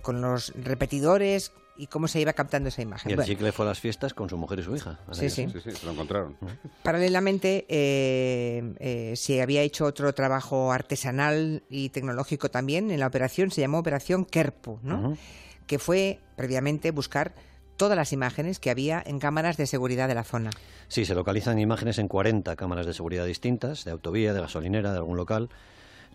con 0.00 0.22
los 0.22 0.54
repetidores, 0.54 1.52
y 1.76 1.88
cómo 1.88 2.08
se 2.08 2.22
iba 2.22 2.32
captando 2.32 2.70
esa 2.70 2.80
imagen. 2.80 3.10
Y 3.10 3.12
el 3.12 3.22
chicle 3.22 3.52
fue 3.52 3.66
a 3.66 3.68
las 3.68 3.80
fiestas 3.80 4.14
con 4.14 4.30
su 4.30 4.38
mujer 4.38 4.60
y 4.60 4.62
su 4.62 4.74
hija. 4.74 4.98
Sí, 5.10 5.28
sí. 5.28 5.46
sí, 5.52 5.60
sí, 5.60 5.84
lo 5.84 5.92
encontraron. 5.92 6.38
Paralelamente, 6.82 7.66
eh, 7.68 8.72
eh, 8.78 9.12
se 9.14 9.42
había 9.42 9.60
hecho 9.60 9.84
otro 9.84 10.14
trabajo 10.14 10.72
artesanal 10.72 11.64
y 11.68 11.90
tecnológico 11.90 12.50
también 12.50 12.90
en 12.90 13.00
la 13.00 13.08
operación, 13.08 13.50
se 13.50 13.60
llamó 13.60 13.80
Operación 13.80 14.24
Kerpu, 14.24 14.78
¿no? 14.82 15.18
que 15.66 15.78
fue 15.78 16.18
previamente 16.34 16.92
buscar 16.92 17.34
todas 17.76 17.98
las 17.98 18.14
imágenes 18.14 18.58
que 18.58 18.70
había 18.70 19.02
en 19.04 19.18
cámaras 19.18 19.58
de 19.58 19.66
seguridad 19.66 20.08
de 20.08 20.14
la 20.14 20.24
zona. 20.24 20.48
Sí, 20.88 21.04
se 21.04 21.14
localizan 21.14 21.58
imágenes 21.58 21.98
en 21.98 22.08
40 22.08 22.56
cámaras 22.56 22.86
de 22.86 22.94
seguridad 22.94 23.26
distintas, 23.26 23.84
de 23.84 23.90
autovía, 23.90 24.32
de 24.32 24.40
gasolinera, 24.40 24.92
de 24.92 24.96
algún 24.96 25.18
local, 25.18 25.50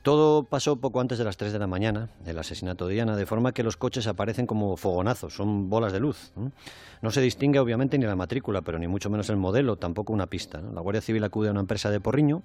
todo 0.02 0.44
pasó 0.44 0.78
poco 0.78 1.00
antes 1.02 1.18
de 1.18 1.24
las 1.24 1.38
3 1.38 1.54
de 1.54 1.60
la 1.60 1.68
mañana 1.68 2.10
del 2.24 2.40
asesinato 2.40 2.88
de 2.88 2.94
Diana, 2.94 3.16
de 3.16 3.26
forma 3.26 3.52
que 3.52 3.64
los 3.64 3.78
coches 3.78 4.08
aparecen 4.08 4.48
como 4.48 4.78
fogonazos, 4.78 5.36
son 5.36 5.70
bolas 5.70 5.94
de 5.94 6.00
luz. 6.00 6.32
No 7.02 7.12
se 7.12 7.22
distingue 7.22 7.60
obviamente 7.60 7.98
ni 7.98 8.06
la 8.06 8.16
matrícula, 8.16 8.62
pero 8.62 8.80
ni 8.80 8.88
mucho 8.88 9.10
menos 9.10 9.30
el 9.30 9.38
modelo, 9.38 9.76
tampoco 9.76 10.14
una 10.14 10.28
pista. 10.28 10.62
La 10.62 10.82
Guardia 10.82 11.02
Civil 11.02 11.24
acude 11.24 11.50
a 11.50 11.52
una 11.52 11.62
empresa 11.62 11.90
de 11.90 12.00
Porriño 12.00 12.44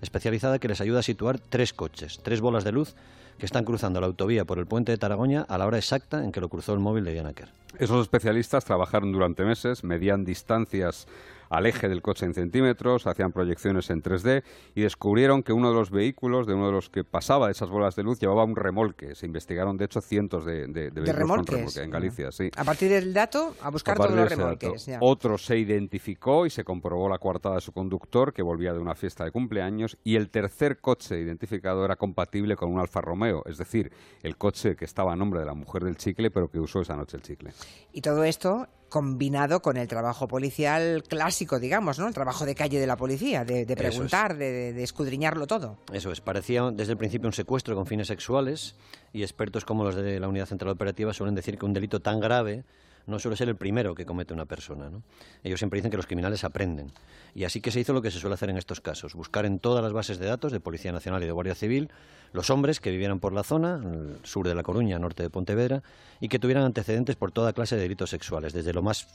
especializada 0.00 0.58
que 0.58 0.68
les 0.68 0.80
ayuda 0.80 1.00
a 1.00 1.02
situar 1.02 1.38
tres 1.38 1.72
coches, 1.72 2.20
tres 2.22 2.40
bolas 2.40 2.64
de 2.64 2.72
luz 2.72 2.94
que 3.38 3.46
están 3.46 3.64
cruzando 3.64 4.00
la 4.00 4.06
autovía 4.06 4.44
por 4.44 4.58
el 4.58 4.66
puente 4.66 4.92
de 4.92 4.98
Taragoña 4.98 5.42
a 5.42 5.58
la 5.58 5.66
hora 5.66 5.78
exacta 5.78 6.24
en 6.24 6.32
que 6.32 6.40
lo 6.40 6.48
cruzó 6.48 6.74
el 6.74 6.80
móvil 6.80 7.04
de 7.04 7.12
Diana. 7.12 7.32
Esos 7.78 8.02
especialistas 8.02 8.64
trabajaron 8.64 9.12
durante 9.12 9.44
meses, 9.44 9.84
medían 9.84 10.24
distancias 10.24 11.06
al 11.52 11.66
eje 11.66 11.88
del 11.88 12.00
coche 12.00 12.24
en 12.24 12.32
centímetros, 12.32 13.06
hacían 13.06 13.30
proyecciones 13.30 13.90
en 13.90 14.02
3D 14.02 14.42
y 14.74 14.80
descubrieron 14.80 15.42
que 15.42 15.52
uno 15.52 15.68
de 15.68 15.74
los 15.74 15.90
vehículos, 15.90 16.46
de 16.46 16.54
uno 16.54 16.66
de 16.66 16.72
los 16.72 16.88
que 16.88 17.04
pasaba 17.04 17.50
esas 17.50 17.68
bolas 17.68 17.94
de 17.94 18.02
luz, 18.02 18.18
llevaba 18.18 18.44
un 18.44 18.56
remolque. 18.56 19.14
Se 19.14 19.26
investigaron, 19.26 19.76
de 19.76 19.84
hecho, 19.84 20.00
cientos 20.00 20.46
de, 20.46 20.66
de, 20.66 20.90
vehículos 20.90 21.14
remolques? 21.14 21.76
en 21.76 21.90
Galicia. 21.90 22.32
Sí. 22.32 22.50
A 22.56 22.64
partir 22.64 22.88
del 22.88 23.12
dato, 23.12 23.54
a 23.60 23.68
buscar 23.68 23.98
todos 23.98 24.12
los 24.12 24.30
remolques. 24.30 24.90
Otro 25.00 25.36
se 25.36 25.58
identificó 25.58 26.46
y 26.46 26.50
se 26.50 26.64
comprobó 26.64 27.06
la 27.10 27.18
coartada 27.18 27.56
de 27.56 27.60
su 27.60 27.72
conductor, 27.72 28.32
que 28.32 28.40
volvía 28.40 28.72
de 28.72 28.78
una 28.78 28.94
fiesta 28.94 29.24
de 29.24 29.30
cumpleaños, 29.30 29.98
y 30.04 30.16
el 30.16 30.30
tercer 30.30 30.80
coche 30.80 31.20
identificado 31.20 31.84
era 31.84 31.96
compatible 31.96 32.56
con 32.56 32.72
un 32.72 32.80
Alfa 32.80 33.02
Romeo, 33.02 33.42
es 33.44 33.58
decir, 33.58 33.92
el 34.22 34.38
coche 34.38 34.74
que 34.74 34.86
estaba 34.86 35.12
a 35.12 35.16
nombre 35.16 35.40
de 35.40 35.46
la 35.46 35.54
mujer 35.54 35.84
del 35.84 35.98
chicle, 35.98 36.30
pero 36.30 36.48
que 36.48 36.58
usó 36.58 36.80
esa 36.80 36.96
noche 36.96 37.18
el 37.18 37.22
chicle. 37.22 37.50
Y 37.92 38.00
todo 38.00 38.24
esto 38.24 38.68
combinado 38.92 39.62
con 39.62 39.78
el 39.78 39.88
trabajo 39.88 40.28
policial 40.28 41.02
clásico, 41.08 41.58
digamos, 41.58 41.98
¿no? 41.98 42.06
El 42.06 42.12
trabajo 42.12 42.44
de 42.44 42.54
calle 42.54 42.78
de 42.78 42.86
la 42.86 42.96
policía, 42.98 43.42
de, 43.42 43.64
preguntar, 43.74 44.36
de, 44.36 44.82
escudriñarlo 44.82 45.46
todo. 45.46 45.78
Eso 45.94 46.12
es, 46.12 46.20
parecía 46.20 46.70
desde 46.70 46.92
el 46.92 46.98
principio 46.98 47.26
un 47.26 47.32
secuestro 47.32 47.74
con 47.74 47.86
fines 47.86 48.08
sexuales 48.08 48.76
y 49.14 49.22
expertos 49.22 49.64
como 49.64 49.82
los 49.82 49.94
de 49.94 50.20
la 50.20 50.28
Unidad 50.28 50.44
Central 50.44 50.72
Operativa 50.72 51.14
suelen 51.14 51.34
decir 51.34 51.56
que 51.56 51.64
un 51.64 51.72
delito 51.72 52.00
tan 52.00 52.20
grave 52.20 52.64
no 53.06 53.18
suele 53.18 53.34
ser 53.34 53.48
el 53.48 53.56
primero 53.56 53.94
que 53.94 54.04
comete 54.04 54.34
una 54.34 54.44
persona. 54.44 54.90
¿no? 54.90 55.02
Ellos 55.42 55.58
siempre 55.58 55.78
dicen 55.78 55.90
que 55.90 55.96
los 55.96 56.06
criminales 56.06 56.44
aprenden. 56.44 56.92
Y 57.34 57.44
así 57.44 57.62
que 57.62 57.70
se 57.70 57.80
hizo 57.80 57.94
lo 57.94 58.02
que 58.02 58.10
se 58.10 58.18
suele 58.18 58.34
hacer 58.34 58.50
en 58.50 58.58
estos 58.58 58.82
casos, 58.82 59.14
buscar 59.14 59.46
en 59.46 59.58
todas 59.58 59.82
las 59.82 59.94
bases 59.94 60.18
de 60.18 60.26
datos 60.26 60.52
de 60.52 60.60
Policía 60.60 60.92
Nacional 60.92 61.22
y 61.22 61.26
de 61.26 61.32
Guardia 61.32 61.54
Civil 61.54 61.90
los 62.32 62.50
hombres 62.50 62.80
que 62.80 62.90
vivieran 62.90 63.20
por 63.20 63.32
la 63.32 63.42
zona, 63.42 63.80
el 63.82 64.18
sur 64.22 64.48
de 64.48 64.54
La 64.54 64.62
Coruña, 64.62 64.98
norte 64.98 65.22
de 65.22 65.30
Pontevedra, 65.30 65.82
y 66.20 66.28
que 66.28 66.38
tuvieran 66.38 66.64
antecedentes 66.64 67.16
por 67.16 67.32
toda 67.32 67.52
clase 67.52 67.76
de 67.76 67.82
delitos 67.82 68.10
sexuales, 68.10 68.52
desde 68.52 68.72
lo 68.72 68.82
más 68.82 69.08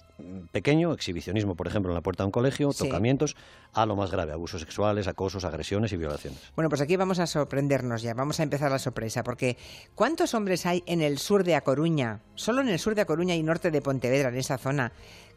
pequeño, 0.51 0.93
exhibicionismo, 0.93 1.55
por 1.55 1.67
ejemplo, 1.67 1.91
en 1.91 1.95
la 1.95 2.01
puerta 2.01 2.23
de 2.23 2.25
un 2.25 2.31
colegio, 2.31 2.71
tocamientos, 2.73 3.35
a 3.73 3.85
lo 3.85 3.95
más 3.95 4.11
grave, 4.11 4.33
abusos 4.33 4.61
sexuales, 4.61 5.07
acosos, 5.07 5.45
agresiones 5.45 5.91
y 5.93 5.97
violaciones. 5.97 6.39
Bueno, 6.55 6.69
pues 6.69 6.81
aquí 6.81 6.95
vamos 6.95 7.19
a 7.19 7.27
sorprendernos 7.27 8.01
ya, 8.01 8.13
vamos 8.13 8.39
a 8.39 8.43
empezar 8.43 8.71
la 8.71 8.79
sorpresa, 8.79 9.23
porque 9.23 9.57
¿cuántos 9.95 10.33
hombres 10.33 10.65
hay 10.65 10.83
en 10.85 11.01
el 11.01 11.17
sur 11.17 11.43
de 11.43 11.55
A 11.55 11.61
Coruña, 11.61 12.21
solo 12.35 12.61
en 12.61 12.69
el 12.69 12.79
sur 12.79 12.93
de 12.93 13.01
A 13.01 13.05
Coruña 13.05 13.35
y 13.35 13.43
norte 13.43 13.71
de 13.71 13.81
Pontevedra, 13.81 14.29
en 14.29 14.35
esa 14.35 14.57
zona, 14.57 14.91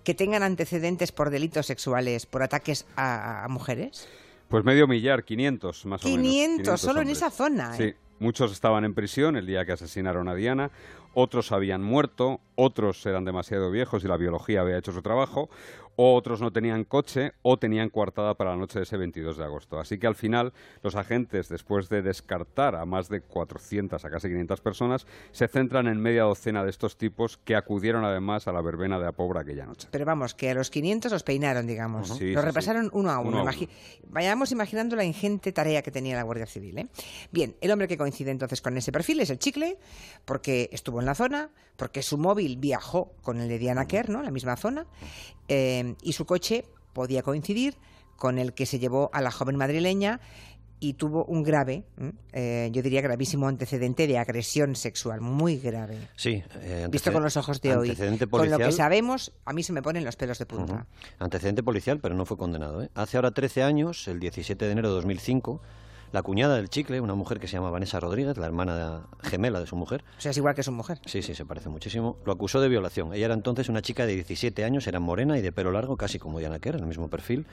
que 0.05 0.15
tengan 0.15 0.43
antecedentes 0.43 1.13
por 1.13 1.31
delitos 1.31 1.67
sexuales, 1.67 2.27
por 2.27 2.43
ataques 2.43 2.87
a 2.97 3.47
mujeres? 3.49 4.09
Pues 4.51 4.65
medio 4.65 4.89
millar, 4.89 5.23
500 5.25 5.87
más 5.87 6.05
o 6.05 6.09
menos. 6.09 6.23
500, 6.23 6.81
solo 6.81 7.01
en 7.03 7.09
esa 7.09 7.31
zona. 7.31 7.73
Sí, 7.75 7.85
¿eh? 7.85 7.97
muchos 8.19 8.51
estaban 8.51 8.85
en 8.85 8.95
prisión 8.95 9.37
el 9.37 9.47
día 9.47 9.65
que 9.65 9.71
asesinaron 9.71 10.29
a 10.29 10.35
Diana, 10.35 10.73
otros 11.15 11.53
habían 11.53 11.83
muerto, 11.83 12.41
otros 12.57 13.07
eran 13.07 13.25
demasiado 13.25 13.71
viejos 13.71 14.03
y 14.03 14.09
la 14.09 14.17
biología 14.17 14.63
había 14.63 14.77
hecho 14.77 14.91
su 14.91 15.03
trabajo, 15.03 15.51
otros 15.97 16.41
no 16.41 16.53
tenían 16.53 16.85
coche 16.85 17.33
o 17.43 17.59
tenían 17.59 17.91
coartada 17.91 18.35
para 18.35 18.51
la 18.51 18.57
noche 18.57 18.79
de 18.79 18.85
ese 18.85 18.97
22 18.97 19.37
de 19.37 19.45
agosto. 19.45 19.79
Así 19.79 19.99
que 19.99 20.07
al 20.07 20.15
final 20.15 20.53
los 20.83 20.97
agentes, 20.97 21.49
después 21.49 21.89
de 21.89 22.03
descartar 22.03 22.75
a 22.77 22.85
más 22.87 23.09
de 23.09 23.21
400, 23.21 24.05
a 24.05 24.11
casi 24.11 24.29
500 24.29 24.61
personas, 24.61 25.07
se 25.33 25.47
centran 25.49 25.87
en 25.89 26.01
media 26.01 26.23
docena 26.23 26.65
de 26.65 26.71
estos 26.71 26.97
tipos 26.97 27.37
que 27.39 27.55
acudieron 27.57 28.05
además 28.05 28.49
a 28.49 28.53
la 28.53 28.61
verbena 28.63 28.99
de 28.99 29.07
Apobra 29.09 29.43
aquella 29.43 29.67
noche. 29.67 29.89
Pero 29.91 30.05
vamos, 30.05 30.35
que 30.35 30.51
a 30.51 30.55
los 30.55 30.71
500 30.71 31.13
los 31.13 31.23
peinaron, 31.23 31.67
digamos. 31.67 32.09
Sí, 32.09 32.15
sí, 32.19 32.33
los 32.33 32.43
sí. 32.43 32.47
repasaron 32.47 32.91
uno 32.93 33.11
a 33.11 33.19
uno. 33.19 33.43
Uno 33.43 33.49
a 33.49 33.53
Imagi- 33.53 33.69
Vayamos 34.09 34.53
imaginando 34.53 34.97
la 34.97 35.05
ingente 35.05 35.53
tarea 35.53 35.83
que 35.83 35.91
tenía 35.91 36.17
la 36.17 36.23
Guardia 36.23 36.47
Civil. 36.47 36.79
¿eh? 36.79 36.89
Bien, 37.31 37.55
el 37.61 37.71
hombre 37.71 37.87
que 37.89 37.97
coincide 37.99 38.31
entonces 38.31 38.61
con 38.63 38.77
ese 38.77 38.91
perfil 38.93 39.21
es 39.21 39.31
el 39.31 39.39
chicle, 39.39 39.79
porque 40.25 40.69
estuvo 40.73 41.01
en 41.01 41.07
la 41.07 41.15
zona, 41.15 41.51
porque 41.77 42.03
su 42.03 42.19
móvil 42.19 42.57
viajó 42.59 43.13
con 43.23 43.41
el 43.41 43.49
de 43.49 43.59
Diana 43.59 43.87
Kerr, 43.87 44.09
¿no? 44.11 44.23
La 44.23 44.31
misma 44.31 44.57
zona, 44.57 44.87
eh, 45.49 45.80
y 46.03 46.13
su 46.13 46.25
coche 46.25 46.65
podía 46.93 47.23
coincidir 47.23 47.77
con 48.17 48.39
el 48.39 48.53
que 48.53 48.67
se 48.67 48.79
llevó 48.79 49.11
a 49.13 49.21
la 49.21 49.31
joven 49.31 49.57
madrileña 49.57 50.21
y 50.83 50.95
tuvo 50.95 51.25
un 51.27 51.43
grave, 51.43 51.85
eh, 52.33 52.71
yo 52.73 52.83
diría 52.83 53.03
gravísimo 53.03 53.47
antecedente 53.49 54.07
de 54.07 54.17
agresión 54.17 54.75
sexual, 54.75 55.21
muy 55.21 55.59
grave. 55.59 56.09
Sí. 56.17 56.43
eh, 56.63 56.89
Visto 56.91 57.13
con 57.13 57.23
los 57.23 57.37
ojos 57.37 57.61
de 57.61 57.77
hoy, 57.77 57.91
antecedente 57.91 58.27
con 58.27 58.51
lo 58.51 58.57
que 58.59 58.73
sabemos, 58.73 59.33
a 59.45 59.53
mí 59.53 59.63
se 59.63 59.75
me 59.75 59.83
ponen 59.83 60.05
los 60.05 60.17
pelos 60.17 60.39
de 60.39 60.47
punta. 60.47 60.87
Antecedente 61.19 61.63
policial, 61.63 62.01
pero 62.01 62.15
no 62.15 62.25
fue 62.25 62.39
condenado. 62.39 62.83
¿eh? 62.83 62.91
Hace 62.95 63.19
ahora 63.19 63.31
13 63.33 63.63
años, 63.63 64.09
el 64.09 64.21
17 64.21 64.65
de 64.65 64.73
enero 64.73 64.89
de 64.89 64.95
2005, 64.95 65.61
la 66.13 66.23
cuñada 66.23 66.57
del 66.57 66.69
chicle, 66.69 67.01
una 67.01 67.15
mujer 67.15 67.39
que 67.39 67.47
se 67.47 67.55
llama 67.55 67.71
Vanessa 67.71 68.01
Rodríguez, 68.01 68.37
la 68.37 68.47
hermana 68.47 69.03
gemela 69.23 69.61
de 69.61 69.67
su 69.67 69.77
mujer, 69.77 70.05
O 70.19 70.21
sea, 70.21 70.31
es 70.33 70.37
igual 70.37 70.55
que 70.55 70.63
su 70.63 70.73
mujer. 70.73 70.99
sí, 71.07 71.23
sí, 71.23 71.35
se 71.35 71.45
parece 71.45 71.69
muchísimo, 71.69 72.17
lo 72.25 72.33
acusó 72.33 72.61
de 72.61 72.69
violación. 72.69 73.15
Ella 73.15 73.27
era 73.27 73.35
entonces 73.35 73.69
una 73.69 73.83
chica 73.83 74.07
de 74.07 74.15
17 74.15 74.65
años, 74.65 74.87
era 74.87 74.99
morena 75.01 75.39
y 75.39 75.43
de 75.43 75.53
pelo 75.53 75.71
largo, 75.73 75.97
casi 75.97 76.19
como 76.19 76.39
Diana 76.39 76.59
Kerr, 76.59 76.77
el 76.77 76.87
mismo 76.87 77.09
perfil, 77.09 77.47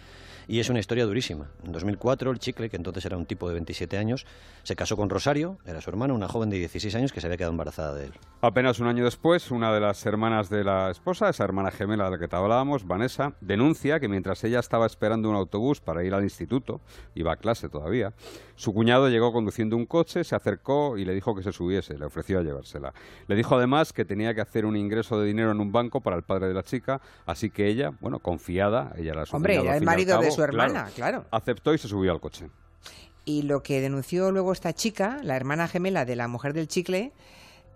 y 0.48 0.60
es 0.60 0.70
una 0.70 0.80
historia 0.80 1.06
durísima. 1.06 1.50
En 1.66 1.72
2004, 1.72 2.32
el 2.32 2.40
chicle, 2.40 2.70
que 2.70 2.78
entonces 2.78 3.06
era 3.06 3.18
un 3.18 3.26
tipo 3.26 3.48
de 3.48 3.54
27 3.56 3.98
años, 3.98 4.26
se 4.64 4.76
casó 4.76 4.96
con 4.96 5.10
Rosario, 5.10 5.58
era 5.66 5.82
su 5.82 5.90
hermana, 5.90 6.14
una 6.14 6.28
joven 6.28 6.50
de 6.50 6.58
16 6.58 6.96
años 6.96 7.12
que 7.12 7.22
se 7.22 7.28
había 7.28 7.38
quedado 7.38 7.52
embarazada 7.52 7.94
de 7.94 8.06
él. 8.06 8.14
Apenas 8.42 8.80
un 8.80 8.88
año 8.88 9.04
después, 9.04 9.52
una 9.52 9.74
de 9.74 9.80
las 9.80 10.06
hermanas 10.06 10.50
de 10.50 10.64
la 10.64 10.92
esposa, 10.92 11.30
esa 11.30 11.44
hermana 11.44 11.72
gemela 11.72 12.06
de 12.06 12.12
la 12.12 12.20
que 12.20 12.28
te 12.28 12.36
hablábamos, 12.36 12.86
Vanessa, 12.86 13.34
denuncia 13.42 14.00
que 14.00 14.08
mientras 14.08 14.44
ella 14.44 14.60
estaba 14.60 14.86
esperando 14.86 15.30
un 15.30 15.36
autobús 15.36 15.82
para 15.82 16.04
ir 16.04 16.14
al 16.14 16.24
instituto, 16.24 16.82
iba 17.16 17.34
a 17.34 17.38
clase 17.38 17.68
todavía, 17.68 18.14
su 18.56 18.74
cuñado 18.74 19.10
llegó 19.10 19.34
conduciendo 19.34 19.76
un 19.76 19.86
coche, 19.86 20.24
se 20.24 20.36
acercó 20.36 20.98
y 20.98 21.06
le 21.06 21.14
dijo 21.14 21.36
que 21.36 21.44
se 21.44 21.52
subiese, 21.52 21.98
le 21.98 22.06
ofreció 22.06 22.40
a 22.40 22.44
llevársela. 22.44 22.94
Le 23.28 23.36
dijo 23.36 23.56
además 23.56 23.94
que 23.94 24.06
tenía 24.06 24.34
que 24.34 24.42
hacer 24.42 24.66
un 24.66 24.76
ingreso 24.76 25.20
de 25.20 25.28
dinero 25.28 25.52
en 25.52 25.60
un 25.60 25.72
banco 25.72 26.02
para 26.02 26.16
el 26.16 26.24
padre 26.24 26.48
de 26.48 26.54
la 26.54 26.64
chica, 26.64 27.02
así 27.26 27.50
que 27.50 27.68
ella, 27.68 27.92
bueno, 28.00 28.20
confiada, 28.20 28.94
ella 28.98 29.12
era 29.12 29.26
su 29.26 29.36
Hombre, 29.36 29.54
cuñado, 29.54 29.66
era 29.66 29.74
al 29.76 29.82
el 29.82 29.86
marido 29.86 30.20
de 30.20 30.28
cabo, 30.28 30.37
su 30.38 30.44
hermana, 30.44 30.90
claro. 30.96 31.26
aceptó 31.32 31.74
y 31.74 31.78
se 31.78 31.88
subió 31.88 32.12
al 32.12 32.20
coche. 32.20 32.50
Y 33.26 33.42
lo 33.42 33.62
que 33.62 33.82
denunció 33.82 34.32
luego 34.32 34.54
esta 34.54 34.74
chica, 34.74 35.20
la 35.24 35.36
hermana 35.36 35.68
gemela 35.68 36.06
de 36.06 36.16
la 36.16 36.30
mujer 36.30 36.54
del 36.54 36.68
chicle, 36.68 37.12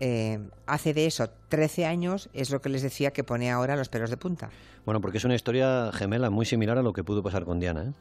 eh, 0.00 0.40
hace 0.66 0.94
de 0.94 1.06
eso 1.06 1.28
13 1.48 1.86
años, 1.86 2.28
es 2.32 2.50
lo 2.50 2.60
que 2.60 2.68
les 2.68 2.82
decía 2.82 3.12
que 3.12 3.22
pone 3.22 3.50
ahora 3.50 3.76
los 3.76 3.88
pelos 3.88 4.10
de 4.10 4.16
punta. 4.16 4.50
Bueno, 4.84 5.00
porque 5.00 5.18
es 5.18 5.24
una 5.24 5.34
historia 5.34 5.92
gemela 5.92 6.28
muy 6.30 6.44
similar 6.44 6.78
a 6.78 6.82
lo 6.82 6.92
que 6.92 7.04
pudo 7.04 7.22
pasar 7.22 7.44
con 7.44 7.60
Diana. 7.60 7.84
¿eh? 7.84 7.92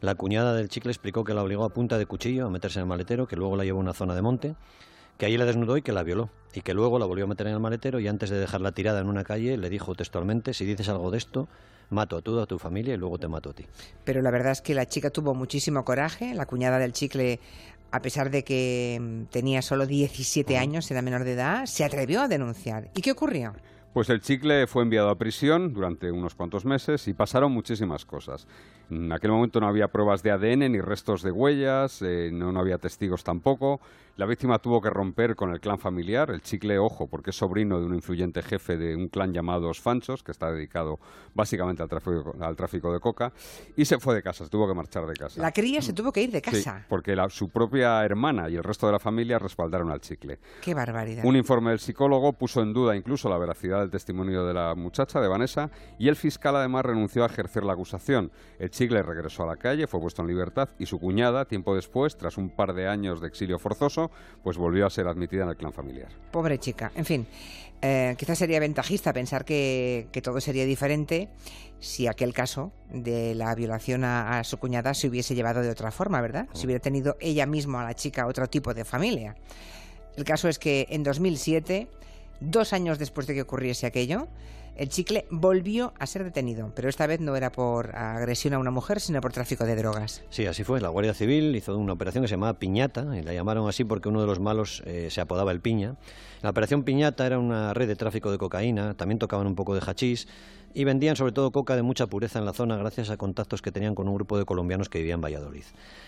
La 0.00 0.14
cuñada 0.14 0.54
del 0.54 0.68
chicle 0.68 0.92
explicó 0.92 1.24
que 1.24 1.34
la 1.34 1.42
obligó 1.42 1.64
a 1.64 1.70
punta 1.70 1.98
de 1.98 2.06
cuchillo 2.06 2.46
a 2.46 2.50
meterse 2.50 2.78
en 2.78 2.82
el 2.82 2.88
maletero, 2.88 3.26
que 3.26 3.34
luego 3.34 3.56
la 3.56 3.64
llevó 3.64 3.80
a 3.80 3.82
una 3.82 3.92
zona 3.92 4.14
de 4.14 4.22
monte, 4.22 4.54
que 5.18 5.26
allí 5.26 5.36
la 5.36 5.44
desnudó 5.44 5.76
y 5.76 5.82
que 5.82 5.92
la 5.92 6.02
violó, 6.02 6.30
y 6.54 6.62
que 6.62 6.72
luego 6.72 6.98
la 6.98 7.04
volvió 7.04 7.24
a 7.24 7.28
meter 7.28 7.46
en 7.48 7.54
el 7.54 7.60
maletero 7.60 8.00
y 8.00 8.08
antes 8.08 8.30
de 8.30 8.38
dejarla 8.38 8.72
tirada 8.72 9.00
en 9.00 9.08
una 9.08 9.24
calle 9.24 9.56
le 9.56 9.68
dijo 9.68 9.94
textualmente, 9.94 10.54
si 10.54 10.64
dices 10.64 10.88
algo 10.88 11.10
de 11.10 11.18
esto, 11.18 11.48
mato 11.90 12.16
a 12.16 12.22
toda 12.22 12.46
tu 12.46 12.58
familia 12.58 12.94
y 12.94 12.96
luego 12.96 13.18
te 13.18 13.28
mato 13.28 13.50
a 13.50 13.52
ti. 13.52 13.66
Pero 14.04 14.22
la 14.22 14.30
verdad 14.30 14.52
es 14.52 14.62
que 14.62 14.74
la 14.74 14.86
chica 14.86 15.10
tuvo 15.10 15.34
muchísimo 15.34 15.84
coraje, 15.84 16.34
la 16.34 16.46
cuñada 16.46 16.78
del 16.78 16.92
chicle, 16.92 17.40
a 17.90 18.00
pesar 18.00 18.30
de 18.30 18.44
que 18.44 19.26
tenía 19.30 19.60
solo 19.60 19.86
17 19.86 20.56
años, 20.56 20.90
era 20.90 21.02
menor 21.02 21.24
de 21.24 21.32
edad, 21.32 21.66
se 21.66 21.84
atrevió 21.84 22.22
a 22.22 22.28
denunciar. 22.28 22.90
¿Y 22.94 23.02
qué 23.02 23.12
ocurrió? 23.12 23.54
Pues 23.98 24.10
el 24.10 24.20
chicle 24.20 24.68
fue 24.68 24.84
enviado 24.84 25.08
a 25.10 25.18
prisión 25.18 25.74
durante 25.74 26.12
unos 26.12 26.36
cuantos 26.36 26.64
meses 26.64 27.08
y 27.08 27.14
pasaron 27.14 27.50
muchísimas 27.50 28.04
cosas. 28.04 28.46
En 28.90 29.10
aquel 29.10 29.32
momento 29.32 29.58
no 29.58 29.66
había 29.66 29.88
pruebas 29.88 30.22
de 30.22 30.30
ADN 30.30 30.70
ni 30.70 30.80
restos 30.80 31.20
de 31.24 31.32
huellas, 31.32 32.00
eh, 32.02 32.30
no, 32.32 32.52
no 32.52 32.60
había 32.60 32.78
testigos 32.78 33.24
tampoco. 33.24 33.80
La 34.16 34.26
víctima 34.26 34.58
tuvo 34.58 34.80
que 34.80 34.90
romper 34.90 35.36
con 35.36 35.50
el 35.52 35.60
clan 35.60 35.78
familiar. 35.78 36.30
El 36.30 36.42
chicle, 36.42 36.76
ojo, 36.78 37.06
porque 37.06 37.30
es 37.30 37.36
sobrino 37.36 37.78
de 37.78 37.86
un 37.86 37.94
influyente 37.94 38.42
jefe 38.42 38.76
de 38.76 38.96
un 38.96 39.08
clan 39.08 39.32
llamado 39.32 39.68
Los 39.68 39.80
Fanchos, 39.80 40.24
que 40.24 40.32
está 40.32 40.50
dedicado 40.50 40.98
básicamente 41.34 41.84
al 41.84 41.88
tráfico, 41.88 42.34
al 42.40 42.56
tráfico 42.56 42.92
de 42.92 42.98
coca, 42.98 43.32
y 43.76 43.84
se 43.84 43.98
fue 44.00 44.16
de 44.16 44.22
casa, 44.22 44.42
se 44.44 44.50
tuvo 44.50 44.66
que 44.66 44.74
marchar 44.74 45.06
de 45.06 45.14
casa. 45.14 45.40
La 45.40 45.52
cría 45.52 45.80
se 45.82 45.92
tuvo 45.92 46.10
que 46.10 46.22
ir 46.22 46.32
de 46.32 46.38
Sí, 46.38 46.50
casa. 46.64 46.84
porque 46.88 47.14
la- 47.14 47.28
su 47.30 47.48
propia 47.50 48.04
hermana 48.04 48.48
y 48.48 48.56
el 48.56 48.64
resto 48.64 48.86
de 48.86 48.92
la 48.92 48.98
familia 48.98 49.38
respaldaron 49.38 49.90
al 49.92 50.00
chicle. 50.00 50.38
Qué 50.62 50.74
barbaridad. 50.74 51.24
Un 51.24 51.36
informe 51.36 51.70
del 51.70 51.78
psicólogo 51.78 52.32
puso 52.32 52.60
en 52.60 52.72
duda 52.72 52.96
incluso 52.96 53.28
la 53.28 53.38
veracidad 53.38 53.87
del 53.88 53.90
testimonio 53.90 54.44
de 54.44 54.52
la 54.52 54.74
muchacha, 54.74 55.20
de 55.20 55.28
Vanessa, 55.28 55.70
y 55.98 56.08
el 56.08 56.16
fiscal 56.16 56.54
además 56.56 56.84
renunció 56.84 57.22
a 57.22 57.26
ejercer 57.26 57.64
la 57.64 57.72
acusación. 57.72 58.30
El 58.58 58.70
chicle 58.70 59.02
regresó 59.02 59.44
a 59.44 59.46
la 59.46 59.56
calle, 59.56 59.86
fue 59.86 60.00
puesto 60.00 60.22
en 60.22 60.28
libertad 60.28 60.68
y 60.78 60.86
su 60.86 60.98
cuñada, 60.98 61.46
tiempo 61.46 61.74
después, 61.74 62.16
tras 62.16 62.36
un 62.36 62.50
par 62.50 62.74
de 62.74 62.86
años 62.86 63.20
de 63.20 63.28
exilio 63.28 63.58
forzoso, 63.58 64.10
pues 64.42 64.58
volvió 64.58 64.86
a 64.86 64.90
ser 64.90 65.08
admitida 65.08 65.44
en 65.44 65.48
el 65.48 65.56
clan 65.56 65.72
familiar. 65.72 66.08
Pobre 66.30 66.58
chica. 66.58 66.92
En 66.94 67.04
fin, 67.06 67.26
eh, 67.80 68.14
quizás 68.18 68.38
sería 68.38 68.60
ventajista 68.60 69.12
pensar 69.12 69.44
que, 69.44 70.08
que 70.12 70.20
todo 70.20 70.40
sería 70.40 70.66
diferente 70.66 71.30
si 71.80 72.06
aquel 72.06 72.34
caso 72.34 72.72
de 72.90 73.34
la 73.34 73.54
violación 73.54 74.04
a, 74.04 74.38
a 74.38 74.44
su 74.44 74.58
cuñada 74.58 74.92
se 74.92 75.08
hubiese 75.08 75.34
llevado 75.34 75.62
de 75.62 75.70
otra 75.70 75.90
forma, 75.90 76.20
¿verdad? 76.20 76.48
Si 76.52 76.66
hubiera 76.66 76.82
tenido 76.82 77.16
ella 77.20 77.46
misma 77.46 77.82
a 77.82 77.84
la 77.84 77.94
chica 77.94 78.26
otro 78.26 78.48
tipo 78.48 78.74
de 78.74 78.84
familia. 78.84 79.36
El 80.18 80.24
caso 80.24 80.48
es 80.48 80.58
que 80.58 80.88
en 80.90 81.04
2007, 81.04 81.86
dos 82.40 82.72
años 82.72 82.98
después 82.98 83.26
de 83.26 83.34
que 83.34 83.42
ocurriese 83.42 83.86
aquello, 83.86 84.28
el 84.78 84.88
chicle 84.90 85.26
volvió 85.28 85.92
a 85.98 86.06
ser 86.06 86.22
detenido, 86.22 86.70
pero 86.72 86.88
esta 86.88 87.08
vez 87.08 87.18
no 87.18 87.34
era 87.34 87.50
por 87.50 87.96
agresión 87.96 88.54
a 88.54 88.60
una 88.60 88.70
mujer, 88.70 89.00
sino 89.00 89.20
por 89.20 89.32
tráfico 89.32 89.64
de 89.64 89.74
drogas. 89.74 90.22
Sí, 90.30 90.46
así 90.46 90.62
fue. 90.62 90.80
La 90.80 90.88
Guardia 90.88 91.14
Civil 91.14 91.56
hizo 91.56 91.76
una 91.76 91.94
operación 91.94 92.22
que 92.22 92.28
se 92.28 92.34
llamaba 92.34 92.60
Piñata, 92.60 93.18
y 93.18 93.22
la 93.22 93.34
llamaron 93.34 93.68
así 93.68 93.82
porque 93.82 94.08
uno 94.08 94.20
de 94.20 94.28
los 94.28 94.38
malos 94.38 94.84
eh, 94.86 95.08
se 95.10 95.20
apodaba 95.20 95.50
el 95.50 95.60
Piña. 95.60 95.96
La 96.42 96.50
operación 96.50 96.84
Piñata 96.84 97.26
era 97.26 97.40
una 97.40 97.74
red 97.74 97.88
de 97.88 97.96
tráfico 97.96 98.30
de 98.30 98.38
cocaína, 98.38 98.94
también 98.94 99.18
tocaban 99.18 99.48
un 99.48 99.56
poco 99.56 99.74
de 99.74 99.80
hachís 99.84 100.28
y 100.78 100.84
vendían 100.84 101.16
sobre 101.16 101.32
todo 101.32 101.50
coca 101.50 101.74
de 101.74 101.82
mucha 101.82 102.06
pureza 102.06 102.38
en 102.38 102.44
la 102.44 102.52
zona 102.52 102.76
gracias 102.76 103.10
a 103.10 103.16
contactos 103.16 103.62
que 103.62 103.72
tenían 103.72 103.96
con 103.96 104.06
un 104.06 104.14
grupo 104.14 104.38
de 104.38 104.44
colombianos 104.44 104.88
que 104.88 104.98
vivían 104.98 105.16
en 105.16 105.22
Valladolid. 105.22 105.64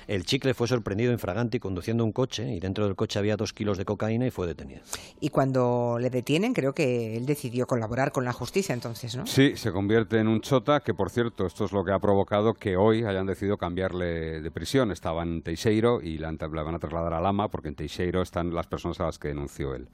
El 0.06 0.24
chicle 0.24 0.54
fue 0.54 0.68
sorprendido 0.68 1.10
infraganti 1.10 1.58
conduciendo 1.58 2.04
un 2.04 2.12
coche 2.12 2.54
y 2.54 2.60
dentro 2.60 2.84
del 2.84 2.94
coche 2.94 3.18
había 3.18 3.36
dos 3.36 3.52
kilos 3.52 3.78
de 3.78 3.84
cocaína 3.84 4.28
y 4.28 4.30
fue 4.30 4.46
detenido. 4.46 4.82
Y 5.18 5.30
cuando 5.30 5.98
le 6.00 6.08
detienen, 6.08 6.54
creo 6.54 6.72
que 6.72 7.16
él 7.16 7.26
decidió 7.26 7.66
colaborar 7.66 8.12
con 8.12 8.24
la 8.24 8.32
justicia 8.32 8.72
entonces, 8.72 9.16
¿no? 9.16 9.26
Sí, 9.26 9.56
se 9.56 9.72
convierte 9.72 10.20
en 10.20 10.28
un 10.28 10.40
chota 10.40 10.78
que, 10.78 10.94
por 10.94 11.10
cierto, 11.10 11.46
esto 11.46 11.64
es 11.64 11.72
lo 11.72 11.82
que 11.82 11.90
ha 11.90 11.98
provocado 11.98 12.54
que 12.54 12.76
hoy 12.76 13.02
hayan 13.02 13.26
decidido 13.26 13.56
cambiarle 13.56 14.40
de 14.40 14.50
prisión. 14.52 14.92
Estaba 14.92 15.24
en 15.24 15.42
Teixeiro 15.42 16.00
y 16.00 16.18
la, 16.18 16.30
la 16.30 16.62
van 16.62 16.76
a 16.76 16.78
trasladar 16.78 17.14
a 17.14 17.20
Lama 17.20 17.48
porque 17.48 17.70
en 17.70 17.74
Teixeiro 17.74 18.22
están 18.22 18.54
las 18.54 18.68
personas 18.68 19.00
a 19.00 19.06
las 19.06 19.18
que 19.18 19.26
denunció 19.26 19.74
él. 19.74 19.88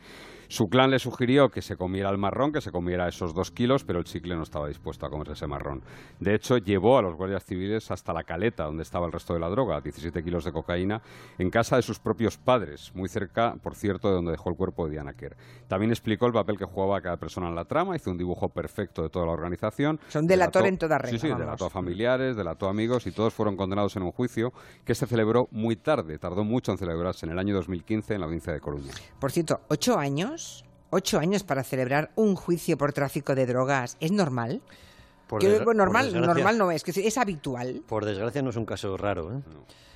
Su 0.48 0.68
clan 0.68 0.90
le 0.90 0.98
sugirió 0.98 1.48
que 1.50 1.62
se 1.62 1.76
comiera 1.76 2.10
el 2.10 2.18
marrón, 2.18 2.52
que 2.52 2.60
se 2.60 2.70
comiera 2.70 3.08
esos 3.08 3.34
dos 3.34 3.50
kilos, 3.50 3.84
pero 3.84 3.98
el 3.98 4.04
chicle 4.04 4.36
no 4.36 4.42
estaba 4.42 4.68
dispuesto 4.68 5.06
a 5.06 5.10
comerse 5.10 5.32
ese 5.34 5.46
marrón. 5.46 5.82
De 6.20 6.34
hecho, 6.34 6.58
llevó 6.58 6.98
a 6.98 7.02
los 7.02 7.14
guardias 7.16 7.44
civiles 7.44 7.90
hasta 7.90 8.12
la 8.12 8.24
caleta, 8.24 8.64
donde 8.64 8.82
estaba 8.82 9.06
el 9.06 9.12
resto 9.12 9.34
de 9.34 9.40
la 9.40 9.48
droga, 9.48 9.80
17 9.80 10.22
kilos 10.22 10.44
de 10.44 10.52
cocaína, 10.52 11.02
en 11.38 11.50
casa 11.50 11.76
de 11.76 11.82
sus 11.82 11.98
propios 11.98 12.36
padres, 12.38 12.92
muy 12.94 13.08
cerca, 13.08 13.54
por 13.62 13.74
cierto, 13.74 14.08
de 14.08 14.14
donde 14.14 14.32
dejó 14.32 14.50
el 14.50 14.56
cuerpo 14.56 14.84
de 14.86 14.92
Diana 14.92 15.12
Kerr. 15.14 15.36
También 15.68 15.90
explicó 15.90 16.26
el 16.26 16.32
papel 16.32 16.58
que 16.58 16.64
jugaba 16.64 17.00
cada 17.00 17.16
persona 17.16 17.48
en 17.48 17.54
la 17.54 17.64
trama, 17.64 17.96
hizo 17.96 18.10
un 18.10 18.18
dibujo 18.18 18.48
perfecto 18.48 19.02
de 19.02 19.08
toda 19.10 19.26
la 19.26 19.32
organización. 19.32 19.98
Un 20.14 20.26
delator 20.26 20.62
Delató- 20.62 20.68
en 20.68 20.78
toda 20.78 20.98
regla, 20.98 21.18
Sí, 21.18 21.26
sí, 21.26 21.34
delató 21.34 21.66
a 21.66 21.70
familiares, 21.70 22.36
delató 22.36 22.66
a 22.66 22.70
amigos 22.70 23.06
y 23.06 23.12
todos 23.12 23.34
fueron 23.34 23.56
condenados 23.56 23.96
en 23.96 24.02
un 24.02 24.12
juicio 24.12 24.52
que 24.84 24.94
se 24.94 25.06
celebró 25.06 25.48
muy 25.50 25.76
tarde, 25.76 26.18
tardó 26.18 26.44
mucho 26.44 26.72
en 26.72 26.78
celebrarse, 26.78 27.26
en 27.26 27.32
el 27.32 27.38
año 27.38 27.54
2015 27.54 28.14
en 28.14 28.20
la 28.20 28.26
audiencia 28.26 28.52
de 28.52 28.60
Coruña. 28.60 28.92
Por 29.18 29.32
cierto, 29.32 29.60
ocho 29.68 29.98
años, 29.98 30.35
ocho 30.90 31.18
años 31.18 31.42
para 31.42 31.64
celebrar 31.64 32.10
un 32.16 32.36
juicio 32.36 32.78
por 32.78 32.92
tráfico 32.92 33.34
de 33.34 33.46
drogas, 33.46 33.96
¿es 34.00 34.12
normal? 34.12 34.62
Normal, 35.74 36.20
normal 36.20 36.58
no 36.58 36.70
es, 36.70 36.82
que 36.82 36.90
es 36.90 37.18
habitual. 37.18 37.82
Por 37.86 38.04
desgracia 38.04 38.42
no 38.42 38.50
es 38.50 38.56
un 38.56 38.64
caso 38.64 38.96
raro. 38.96 39.32
¿eh? 39.34 39.40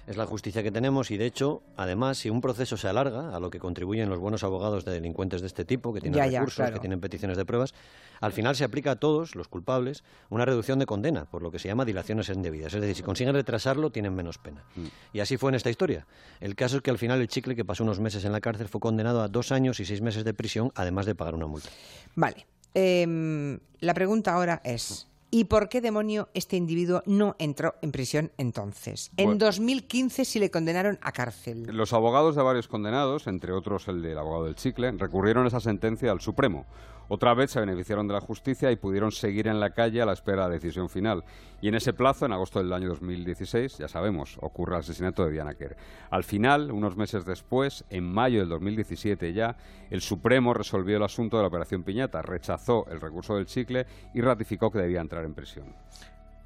Es 0.06 0.16
la 0.16 0.26
justicia 0.26 0.62
que 0.62 0.72
tenemos 0.72 1.10
y, 1.12 1.16
de 1.16 1.26
hecho, 1.26 1.62
además, 1.76 2.18
si 2.18 2.30
un 2.30 2.40
proceso 2.40 2.76
se 2.76 2.88
alarga, 2.88 3.36
a 3.36 3.38
lo 3.38 3.50
que 3.50 3.60
contribuyen 3.60 4.08
los 4.08 4.18
buenos 4.18 4.42
abogados 4.42 4.84
de 4.84 4.92
delincuentes 4.92 5.40
de 5.40 5.46
este 5.46 5.64
tipo, 5.64 5.92
que 5.92 6.00
tienen 6.00 6.28
recursos, 6.28 6.70
que 6.70 6.80
tienen 6.80 7.00
peticiones 7.00 7.36
de 7.36 7.44
pruebas, 7.44 7.74
al 8.20 8.32
final 8.32 8.56
se 8.56 8.64
aplica 8.64 8.92
a 8.92 8.96
todos 8.96 9.36
los 9.36 9.46
culpables 9.46 10.02
una 10.28 10.44
reducción 10.44 10.78
de 10.80 10.86
condena, 10.86 11.26
por 11.26 11.42
lo 11.42 11.52
que 11.52 11.60
se 11.60 11.68
llama 11.68 11.84
dilaciones 11.84 12.28
indebidas. 12.28 12.74
Es 12.74 12.80
decir, 12.80 12.96
si 12.96 13.02
consiguen 13.02 13.34
retrasarlo, 13.34 13.90
tienen 13.90 14.14
menos 14.14 14.38
pena. 14.38 14.64
Mm. 14.74 14.86
Y 15.12 15.20
así 15.20 15.36
fue 15.36 15.50
en 15.50 15.54
esta 15.54 15.70
historia. 15.70 16.06
El 16.40 16.56
caso 16.56 16.78
es 16.78 16.82
que 16.82 16.90
al 16.90 16.98
final 16.98 17.20
el 17.20 17.28
chicle, 17.28 17.54
que 17.54 17.64
pasó 17.64 17.84
unos 17.84 18.00
meses 18.00 18.24
en 18.24 18.32
la 18.32 18.40
cárcel, 18.40 18.66
fue 18.68 18.80
condenado 18.80 19.22
a 19.22 19.28
dos 19.28 19.52
años 19.52 19.78
y 19.78 19.84
seis 19.84 20.00
meses 20.00 20.24
de 20.24 20.34
prisión, 20.34 20.72
además 20.74 21.06
de 21.06 21.14
pagar 21.14 21.34
una 21.34 21.46
multa. 21.46 21.68
Vale. 22.16 22.46
Em, 22.74 23.58
la 23.80 23.94
pregunta 23.94 24.34
ahora 24.34 24.60
es, 24.64 25.08
¿Y 25.32 25.44
por 25.44 25.68
qué 25.68 25.80
demonio 25.80 26.28
este 26.34 26.56
individuo 26.56 27.02
no 27.06 27.36
entró 27.38 27.76
en 27.82 27.92
prisión 27.92 28.32
entonces? 28.36 29.12
En 29.16 29.38
2015 29.38 30.24
sí 30.24 30.40
le 30.40 30.50
condenaron 30.50 30.98
a 31.02 31.12
cárcel. 31.12 31.66
Los 31.68 31.92
abogados 31.92 32.34
de 32.34 32.42
varios 32.42 32.66
condenados, 32.66 33.28
entre 33.28 33.52
otros 33.52 33.86
el 33.86 34.02
del 34.02 34.18
abogado 34.18 34.46
del 34.46 34.56
Chicle, 34.56 34.90
recurrieron 34.92 35.46
esa 35.46 35.60
sentencia 35.60 36.10
al 36.10 36.20
Supremo. 36.20 36.66
Otra 37.12 37.34
vez 37.34 37.50
se 37.50 37.58
beneficiaron 37.58 38.06
de 38.06 38.14
la 38.14 38.20
justicia 38.20 38.70
y 38.70 38.76
pudieron 38.76 39.10
seguir 39.10 39.48
en 39.48 39.58
la 39.58 39.70
calle 39.70 40.00
a 40.00 40.06
la 40.06 40.12
espera 40.12 40.44
de 40.44 40.48
la 40.50 40.54
decisión 40.54 40.88
final. 40.88 41.24
Y 41.60 41.66
en 41.66 41.74
ese 41.74 41.92
plazo, 41.92 42.24
en 42.24 42.32
agosto 42.32 42.60
del 42.60 42.72
año 42.72 42.86
2016, 42.90 43.78
ya 43.78 43.88
sabemos, 43.88 44.38
ocurre 44.40 44.76
el 44.76 44.82
asesinato 44.82 45.24
de 45.24 45.32
Diana 45.32 45.54
Kerr. 45.54 45.76
Al 46.08 46.22
final, 46.22 46.70
unos 46.70 46.96
meses 46.96 47.24
después, 47.24 47.84
en 47.90 48.04
mayo 48.04 48.38
del 48.38 48.48
2017 48.50 49.32
ya, 49.32 49.56
el 49.90 50.02
Supremo 50.02 50.54
resolvió 50.54 50.98
el 50.98 51.02
asunto 51.02 51.36
de 51.36 51.42
la 51.42 51.48
Operación 51.48 51.82
Piñata, 51.82 52.22
rechazó 52.22 52.86
el 52.88 53.00
recurso 53.00 53.34
del 53.34 53.46
chicle 53.46 53.86
y 54.14 54.20
ratificó 54.20 54.70
que 54.70 54.78
debía 54.78 55.00
entrar 55.00 55.24
en 55.24 55.34
prisión. 55.34 55.74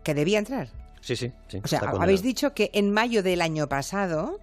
¿Que 0.02 0.14
debía 0.14 0.38
entrar? 0.38 0.68
Sí, 1.02 1.14
sí. 1.14 1.30
o 1.62 1.68
sea, 1.68 1.80
habéis 1.80 2.23
dicho 2.23 2.54
que 2.54 2.71
en 2.73 2.90
mayo 2.90 3.23
del 3.23 3.42
año 3.42 3.68
pasado 3.68 4.40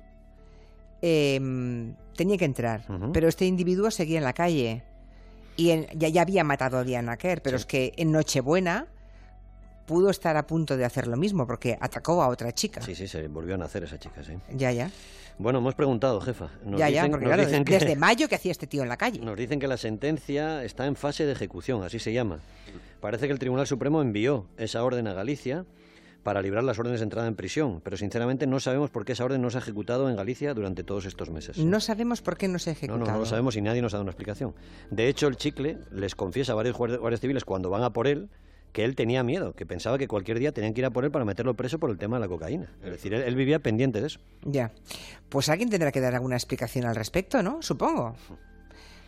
em, 1.02 1.96
tenía 2.16 2.38
que 2.38 2.46
entrar, 2.46 2.86
pero 3.12 3.28
este 3.28 3.48
individuo 3.48 3.90
seguía 3.90 4.20
en 4.20 4.24
la 4.24 4.34
calle 4.34 4.84
y 5.58 5.86
ya, 5.96 6.22
había 6.22 6.44
matado 6.44 6.78
a 6.78 6.84
Diana 6.84 7.18
Kerr, 7.18 7.42
pero 7.42 7.58
es 7.58 7.66
que 7.66 7.94
en 7.98 8.12
Nochebuena 8.12 8.88
pudo 9.86 10.10
estar 10.10 10.38
a 10.38 10.48
punto 10.48 10.78
de 10.78 10.86
hacer 10.86 11.08
lo 11.08 11.18
mismo 11.18 11.46
porque 11.46 11.78
atacó 11.80 12.22
a 12.22 12.28
otra 12.30 12.52
chica. 12.54 12.82
Sí, 12.82 12.96
sí, 12.96 13.08
se 13.08 13.28
volvió 13.28 13.56
a 13.56 13.58
nacer 13.58 13.84
esa 13.84 14.00
chica, 14.00 14.24
sí. 14.24 14.34
Ya, 14.56 14.72
ya. 14.72 14.90
Bueno, 15.38 15.60
hemos 15.60 15.76
preguntado, 15.76 16.22
jefa. 16.22 16.50
ya, 16.78 16.90
ya, 16.90 17.08
porque 17.10 17.26
claro, 17.26 17.46
desde 17.46 17.96
mayo 17.98 18.28
que 18.28 18.36
hacía 18.36 18.52
este 18.52 18.68
tío 18.68 18.84
en 18.84 18.90
la 18.90 18.98
calle. 18.98 19.20
Nos 19.20 19.38
dicen 19.38 19.60
que 19.60 19.68
la 19.68 19.78
sentencia 19.78 20.64
está 20.64 20.86
en 20.86 20.96
fase 20.96 21.26
de 21.26 21.32
ejecución, 21.32 21.84
así 21.84 22.00
se 22.00 22.14
llama. 22.14 22.40
Parece 23.00 23.26
que 23.28 23.34
el 23.34 23.40
Tribunal 23.40 23.66
Supremo 23.66 24.02
envió 24.02 24.46
esa 24.58 24.84
orden 24.84 25.08
a 25.08 25.14
Galicia 25.14 25.66
para 26.24 26.42
librar 26.42 26.64
las 26.64 26.78
órdenes 26.80 27.00
de 27.00 27.06
entrada 27.06 27.28
en 27.28 27.36
prisión, 27.36 27.82
pero 27.84 27.98
sinceramente 27.98 28.48
no 28.48 28.60
sabemos 28.60 28.90
por 28.90 29.06
qué 29.06 29.14
esa 29.14 29.26
orden 29.26 29.42
no 29.42 29.50
se 29.50 29.58
ha 29.58 29.62
ejecutado 29.62 30.10
en 30.10 30.16
Galicia 30.16 30.54
durante 30.54 30.84
todos 30.84 31.06
estos 31.06 31.30
meses. 31.30 31.58
No 31.58 31.80
sabemos 31.80 32.22
por 32.22 32.38
qué 32.38 32.48
no 32.48 32.60
se 32.60 32.70
ha 32.70 32.74
ejecutado. 32.74 33.00
No, 33.00 33.06
no, 33.06 33.12
no 33.12 33.20
lo 33.20 33.26
sabemos 33.26 33.56
y 33.56 33.62
nadie 33.62 33.82
nos 33.82 33.94
ha 33.94 33.98
dado 33.98 34.04
una 34.04 34.12
explicación. 34.12 34.54
De 34.90 35.08
hecho, 35.08 35.28
el 35.28 35.38
chicle 35.38 35.78
les 35.92 36.16
confiesa 36.16 36.54
a 36.54 36.56
varios 36.56 36.78
guardias 36.78 37.20
civiles 37.20 37.46
cuando 37.46 37.70
van 37.70 37.84
a 37.84 37.92
por 37.92 38.08
él 38.08 38.30
que 38.72 38.86
él 38.86 38.96
tenía 38.96 39.22
miedo, 39.24 39.54
que 39.54 39.66
pensaba 39.66 39.98
que 39.98 40.08
cualquier 40.08 40.40
día 40.40 40.54
tenían 40.54 40.74
que 40.74 40.82
ir 40.82 40.86
a 40.86 40.92
por 40.92 41.04
él 41.04 41.12
para 41.12 41.26
meterlo 41.26 41.56
preso 41.56 41.78
por 41.78 41.90
el 41.90 41.98
tema 41.98 42.18
de 42.18 42.22
la 42.22 42.28
cocaína. 42.28 42.72
Es 42.84 42.92
decir, 42.92 43.14
él, 43.14 43.24
él, 43.24 43.36
vivía 43.36 43.60
pendiente 43.60 44.00
de 44.00 44.08
eso. 44.08 44.20
Ya. 44.44 44.72
Pues 45.28 45.50
alguien 45.50 45.70
tendrá 45.70 45.92
que 45.92 46.00
dar 46.00 46.16
alguna 46.16 46.36
explicación 46.36 46.86
al 46.86 46.96
respecto, 46.96 47.44
¿no? 47.44 47.62
Supongo. 47.62 48.16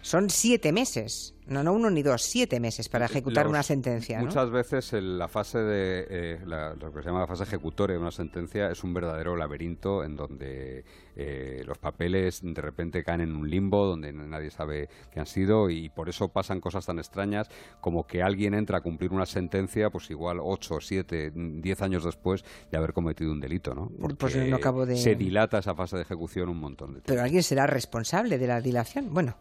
Son 0.02 0.30
siete 0.30 0.74
meses. 0.74 1.34
No, 1.48 1.64
no 1.64 1.74
uno 1.74 1.90
ni 1.90 2.02
dos, 2.02 2.22
siete 2.22 2.60
meses 2.60 2.90
para 2.90 3.06
ejecutar 3.06 3.48
una 3.48 3.64
sentencia. 3.64 4.20
Muchas 4.20 4.50
veces 4.50 4.94
la 4.94 5.28
fase 5.28 5.60
de 5.60 6.08
eh, 6.10 6.40
lo 6.46 6.94
que 6.94 7.02
se 7.02 7.08
llama 7.08 7.22
la 7.22 7.28
fase 7.28 7.44
ejecutoria 7.44 7.96
de 7.96 8.02
una 8.02 8.12
sentencia 8.12 8.70
es 8.70 8.84
un 8.84 8.94
verdadero 8.94 9.36
laberinto 9.36 10.04
en 10.04 10.16
donde 10.16 10.86
eh, 11.16 11.64
los 11.66 11.78
papeles 11.78 12.42
de 12.42 12.62
repente 12.62 13.04
caen 13.04 13.22
en 13.22 13.36
un 13.36 13.50
limbo 13.50 13.86
donde 13.86 14.14
nadie 14.14 14.52
sabe 14.52 14.90
qué 15.12 15.20
han 15.20 15.26
sido 15.26 15.70
y 15.70 15.90
por 15.90 16.10
eso 16.10 16.30
pasan 16.30 16.60
cosas 16.60 16.86
tan 16.86 17.00
extrañas 17.00 17.50
como 17.82 18.08
que 18.08 18.24
alguien 18.24 18.54
entra 18.54 18.80
a 18.80 18.82
cumplir 18.82 19.12
una 19.12 19.26
sentencia, 19.26 19.90
pues 19.90 20.10
igual 20.10 20.40
ocho, 20.42 20.80
siete, 20.80 21.32
diez 21.36 21.82
años 21.82 22.04
después 22.04 22.44
de 22.72 22.78
haber 22.78 22.94
cometido 22.94 23.32
un 23.32 23.40
delito, 23.40 23.74
¿no? 23.74 23.92
Porque 24.00 24.16
pues 24.16 24.36
no 24.36 24.56
acabo 24.56 24.86
de... 24.86 24.98
se 24.98 25.16
dilata 25.16 25.60
esa 25.60 25.76
fase 25.76 25.98
de 25.98 26.04
ejecución 26.04 26.50
un 26.50 26.60
montón 26.60 26.90
de 26.90 26.94
tiempo. 27.02 27.08
Pero 27.08 27.22
alguien 27.22 27.44
será 27.44 27.68
responsable 27.68 28.38
de 28.38 28.48
la 28.48 28.62
dilación. 28.62 29.14
Bueno. 29.14 29.38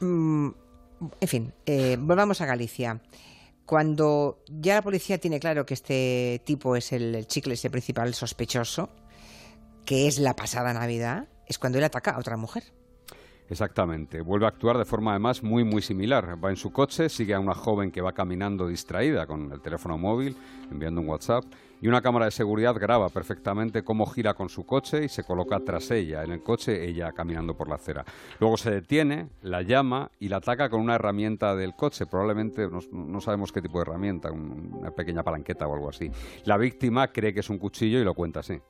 Mm, 0.00 0.50
en 1.20 1.28
fin, 1.28 1.52
eh, 1.66 1.96
volvamos 1.98 2.40
a 2.40 2.46
Galicia. 2.46 3.00
Cuando 3.66 4.42
ya 4.48 4.76
la 4.76 4.82
policía 4.82 5.18
tiene 5.18 5.40
claro 5.40 5.66
que 5.66 5.74
este 5.74 6.40
tipo 6.44 6.74
es 6.74 6.92
el, 6.92 7.26
chicle, 7.26 7.54
ese 7.54 7.68
principal 7.68 8.14
sospechoso, 8.14 8.88
que 9.84 10.06
es 10.08 10.18
la 10.18 10.34
pasada 10.34 10.72
Navidad, 10.72 11.28
es 11.46 11.58
cuando 11.58 11.78
él 11.78 11.84
ataca 11.84 12.12
a 12.12 12.18
otra 12.18 12.36
mujer. 12.36 12.64
Exactamente. 13.50 14.20
Vuelve 14.20 14.46
a 14.46 14.50
actuar 14.50 14.76
de 14.76 14.84
forma 14.84 15.12
además 15.12 15.42
muy 15.42 15.64
muy 15.64 15.80
similar. 15.80 16.42
Va 16.42 16.50
en 16.50 16.56
su 16.56 16.70
coche, 16.70 17.08
sigue 17.08 17.34
a 17.34 17.40
una 17.40 17.54
joven 17.54 17.90
que 17.90 18.02
va 18.02 18.12
caminando 18.12 18.68
distraída 18.68 19.26
con 19.26 19.50
el 19.50 19.60
teléfono 19.60 19.96
móvil, 19.96 20.36
enviando 20.70 21.00
un 21.00 21.08
WhatsApp, 21.08 21.44
y 21.80 21.88
una 21.88 22.02
cámara 22.02 22.26
de 22.26 22.30
seguridad 22.32 22.74
graba 22.74 23.08
perfectamente 23.08 23.84
cómo 23.84 24.04
gira 24.06 24.34
con 24.34 24.48
su 24.48 24.66
coche 24.66 25.04
y 25.04 25.08
se 25.08 25.24
coloca 25.24 25.60
tras 25.60 25.90
ella, 25.90 26.24
en 26.24 26.32
el 26.32 26.42
coche, 26.42 26.84
ella 26.84 27.12
caminando 27.12 27.56
por 27.56 27.68
la 27.68 27.76
acera. 27.76 28.04
Luego 28.40 28.56
se 28.56 28.70
detiene, 28.70 29.28
la 29.42 29.62
llama 29.62 30.10
y 30.18 30.28
la 30.28 30.38
ataca 30.38 30.68
con 30.68 30.80
una 30.80 30.96
herramienta 30.96 31.54
del 31.54 31.74
coche, 31.74 32.06
probablemente 32.06 32.68
no, 32.68 32.80
no 32.92 33.20
sabemos 33.20 33.52
qué 33.52 33.62
tipo 33.62 33.78
de 33.78 33.82
herramienta, 33.82 34.30
una 34.30 34.90
pequeña 34.90 35.22
palanqueta 35.22 35.66
o 35.66 35.74
algo 35.74 35.88
así. 35.88 36.10
La 36.44 36.56
víctima 36.56 37.08
cree 37.08 37.32
que 37.32 37.40
es 37.40 37.48
un 37.48 37.58
cuchillo 37.58 38.00
y 38.00 38.04
lo 38.04 38.14
cuenta 38.14 38.40
así. 38.40 38.60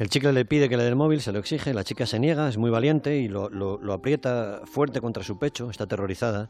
El 0.00 0.08
chicle 0.08 0.32
le 0.32 0.46
pide 0.46 0.70
que 0.70 0.78
le 0.78 0.82
dé 0.82 0.88
el 0.88 0.96
móvil, 0.96 1.20
se 1.20 1.30
lo 1.30 1.38
exige, 1.40 1.74
la 1.74 1.84
chica 1.84 2.06
se 2.06 2.18
niega, 2.18 2.48
es 2.48 2.56
muy 2.56 2.70
valiente 2.70 3.18
y 3.18 3.28
lo, 3.28 3.92
aprieta 3.92 4.62
fuerte 4.64 4.98
contra 4.98 5.22
su 5.22 5.38
pecho, 5.38 5.68
está 5.68 5.84
aterrorizada. 5.84 6.48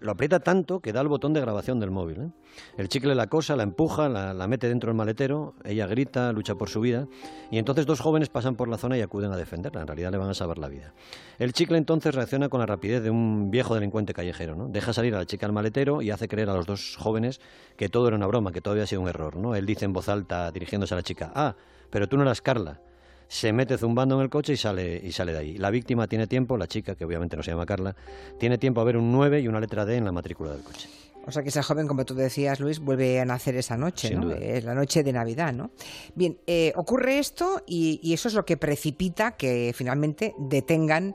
Lo 0.00 0.10
aprieta 0.10 0.40
tanto 0.40 0.80
que 0.80 0.92
da 0.92 1.00
el 1.00 1.06
botón 1.06 1.32
de 1.32 1.40
grabación 1.40 1.78
del 1.78 1.92
móvil. 1.92 2.20
¿eh? 2.20 2.30
El 2.76 2.88
chicle 2.88 3.14
la 3.14 3.24
acosa, 3.24 3.54
la 3.54 3.62
empuja, 3.62 4.08
la, 4.08 4.34
la, 4.34 4.48
mete 4.48 4.68
dentro 4.68 4.88
del 4.88 4.96
maletero, 4.96 5.54
ella 5.64 5.86
grita, 5.86 6.32
lucha 6.32 6.56
por 6.56 6.68
su 6.68 6.80
vida 6.80 7.06
y 7.52 7.58
entonces 7.58 7.86
dos 7.86 8.00
jóvenes 8.00 8.28
pasan 8.28 8.56
por 8.56 8.66
la 8.66 8.76
zona 8.76 8.98
y 8.98 9.02
acuden 9.02 9.30
a 9.30 9.36
defenderla. 9.36 9.82
En 9.82 9.86
realidad 9.86 10.10
le 10.10 10.18
van 10.18 10.30
a 10.30 10.34
salvar 10.34 10.58
la 10.58 10.68
vida. 10.68 10.92
El 11.38 11.52
chicle 11.52 11.78
entonces 11.78 12.12
reacciona 12.12 12.48
con 12.48 12.58
la 12.58 12.66
rapidez 12.66 13.04
de 13.04 13.10
un 13.10 13.52
viejo 13.52 13.76
delincuente 13.76 14.14
callejero. 14.14 14.56
¿no? 14.56 14.66
Deja 14.66 14.92
salir 14.92 15.14
a 15.14 15.18
la 15.18 15.26
chica 15.26 15.46
al 15.46 15.52
maletero 15.52 16.02
y 16.02 16.10
hace 16.10 16.26
creer 16.26 16.50
a 16.50 16.54
los 16.54 16.66
dos 16.66 16.96
jóvenes 16.98 17.40
que 17.76 17.88
todo 17.88 18.08
era 18.08 18.16
una 18.16 18.26
broma, 18.26 18.50
que 18.50 18.60
todo 18.60 18.72
había 18.72 18.88
sido 18.88 19.00
un 19.00 19.08
error. 19.08 19.36
¿no? 19.36 19.54
Él 19.54 19.64
dice 19.64 19.84
en 19.84 19.92
voz 19.92 20.08
alta, 20.08 20.50
dirigiéndose 20.50 20.94
a 20.94 20.96
la 20.96 21.04
chica, 21.04 21.30
ah, 21.36 21.54
pero 21.90 22.08
tú 22.08 22.16
no 22.16 22.22
eras 22.22 22.40
Carla. 22.40 22.80
Se 23.28 23.52
mete 23.52 23.78
zumbando 23.78 24.16
en 24.16 24.22
el 24.22 24.30
coche 24.30 24.54
y 24.54 24.56
sale, 24.56 25.00
y 25.02 25.12
sale 25.12 25.32
de 25.32 25.38
ahí. 25.38 25.56
La 25.56 25.70
víctima 25.70 26.08
tiene 26.08 26.26
tiempo, 26.26 26.56
la 26.56 26.66
chica, 26.66 26.96
que 26.96 27.04
obviamente 27.04 27.36
no 27.36 27.42
se 27.42 27.52
llama 27.52 27.64
Carla, 27.64 27.94
tiene 28.38 28.58
tiempo 28.58 28.80
a 28.80 28.84
ver 28.84 28.96
un 28.96 29.12
9 29.12 29.40
y 29.40 29.48
una 29.48 29.60
letra 29.60 29.84
D 29.84 29.96
en 29.96 30.04
la 30.04 30.12
matrícula 30.12 30.50
del 30.50 30.62
coche. 30.62 30.88
O 31.26 31.30
sea 31.30 31.42
que 31.42 31.50
esa 31.50 31.62
joven, 31.62 31.86
como 31.86 32.04
tú 32.04 32.14
decías, 32.14 32.60
Luis, 32.60 32.80
vuelve 32.80 33.20
a 33.20 33.24
nacer 33.24 33.54
esa 33.54 33.76
noche, 33.76 34.14
¿no? 34.14 34.32
Es 34.32 34.64
la 34.64 34.74
noche 34.74 35.02
de 35.02 35.12
Navidad, 35.12 35.52
¿no? 35.52 35.70
Bien, 36.14 36.38
eh, 36.46 36.72
ocurre 36.76 37.18
esto 37.18 37.62
y, 37.66 38.00
y, 38.02 38.14
eso 38.14 38.28
es 38.28 38.34
lo 38.34 38.44
que 38.44 38.56
precipita 38.56 39.32
que 39.32 39.72
finalmente 39.74 40.34
detengan 40.38 41.14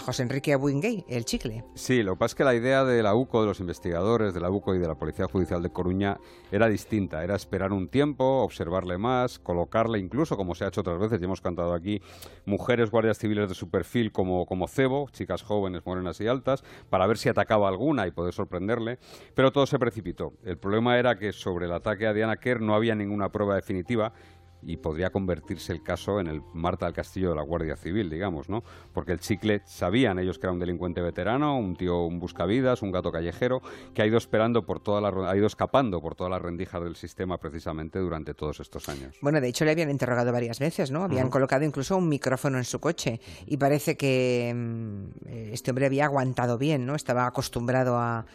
José 0.00 0.22
Enrique 0.22 0.52
Abuingay, 0.52 1.04
el 1.08 1.24
chicle. 1.24 1.64
Sí, 1.74 2.02
lo 2.02 2.12
que 2.12 2.18
pasa 2.18 2.32
es 2.32 2.34
que 2.36 2.44
la 2.44 2.54
idea 2.54 2.84
de 2.84 3.02
la 3.02 3.14
UCO, 3.14 3.40
de 3.40 3.46
los 3.46 3.60
investigadores 3.60 4.34
de 4.34 4.40
la 4.40 4.50
UCO 4.50 4.74
y 4.74 4.78
de 4.78 4.86
la 4.86 4.94
Policía 4.96 5.26
Judicial 5.26 5.62
de 5.62 5.70
Coruña 5.70 6.18
era 6.50 6.68
distinta. 6.68 7.24
Era 7.24 7.36
esperar 7.36 7.72
un 7.72 7.88
tiempo, 7.88 8.42
observarle 8.42 8.98
más, 8.98 9.38
colocarle 9.38 9.98
incluso, 9.98 10.36
como 10.36 10.54
se 10.54 10.64
ha 10.64 10.68
hecho 10.68 10.82
otras 10.82 10.98
veces, 10.98 11.20
y 11.20 11.24
hemos 11.24 11.40
cantado 11.40 11.72
aquí, 11.74 12.02
mujeres 12.44 12.90
guardias 12.90 13.18
civiles 13.18 13.48
de 13.48 13.54
su 13.54 13.70
perfil 13.70 14.12
como, 14.12 14.46
como 14.46 14.68
cebo, 14.68 15.08
chicas 15.10 15.42
jóvenes, 15.42 15.82
morenas 15.86 16.20
y 16.20 16.26
altas, 16.26 16.62
para 16.90 17.06
ver 17.06 17.18
si 17.18 17.28
atacaba 17.28 17.68
alguna 17.68 18.06
y 18.06 18.10
poder 18.10 18.34
sorprenderle. 18.34 18.98
Pero 19.34 19.52
todo 19.52 19.66
se 19.66 19.78
precipitó. 19.78 20.34
El 20.44 20.58
problema 20.58 20.98
era 20.98 21.18
que 21.18 21.32
sobre 21.32 21.66
el 21.66 21.72
ataque 21.72 22.06
a 22.06 22.12
Diana 22.12 22.36
Kerr 22.36 22.60
no 22.60 22.74
había 22.74 22.94
ninguna 22.94 23.30
prueba 23.30 23.54
definitiva 23.54 24.12
y 24.64 24.76
podría 24.76 25.10
convertirse 25.10 25.72
el 25.72 25.82
caso 25.82 26.20
en 26.20 26.28
el 26.28 26.42
Marta 26.52 26.86
del 26.86 26.94
Castillo 26.94 27.30
de 27.30 27.36
la 27.36 27.42
Guardia 27.42 27.76
Civil, 27.76 28.08
digamos, 28.08 28.48
¿no? 28.48 28.62
Porque 28.92 29.12
el 29.12 29.20
chicle 29.20 29.62
sabían 29.64 30.18
ellos 30.18 30.38
que 30.38 30.46
era 30.46 30.52
un 30.52 30.58
delincuente 30.58 31.00
veterano, 31.00 31.58
un 31.58 31.76
tío, 31.76 32.04
un 32.04 32.18
buscavidas, 32.18 32.82
un 32.82 32.92
gato 32.92 33.10
callejero, 33.10 33.60
que 33.94 34.02
ha 34.02 34.06
ido 34.06 34.18
esperando 34.18 34.64
por 34.64 34.80
toda 34.80 35.00
la, 35.00 35.30
ha 35.30 35.36
ido 35.36 35.46
escapando 35.46 36.00
por 36.00 36.14
todas 36.14 36.30
las 36.30 36.42
rendijas 36.42 36.82
del 36.82 36.96
sistema 36.96 37.38
precisamente 37.38 37.98
durante 37.98 38.34
todos 38.34 38.60
estos 38.60 38.88
años. 38.88 39.16
Bueno, 39.20 39.40
de 39.40 39.48
hecho 39.48 39.64
le 39.64 39.72
habían 39.72 39.90
interrogado 39.90 40.32
varias 40.32 40.58
veces, 40.58 40.90
¿no? 40.90 41.04
Habían 41.04 41.28
colocado 41.30 41.64
incluso 41.64 41.96
un 41.96 42.08
micrófono 42.08 42.58
en 42.58 42.64
su 42.64 42.80
coche 42.80 43.20
y 43.46 43.56
parece 43.56 43.96
que 43.96 44.52
mm, 44.54 45.28
este 45.52 45.70
hombre 45.70 45.86
había 45.86 46.04
aguantado 46.04 46.58
bien, 46.58 46.86
¿no? 46.86 46.94
Estaba 46.94 47.26
acostumbrado 47.26 47.96
a, 47.98 48.26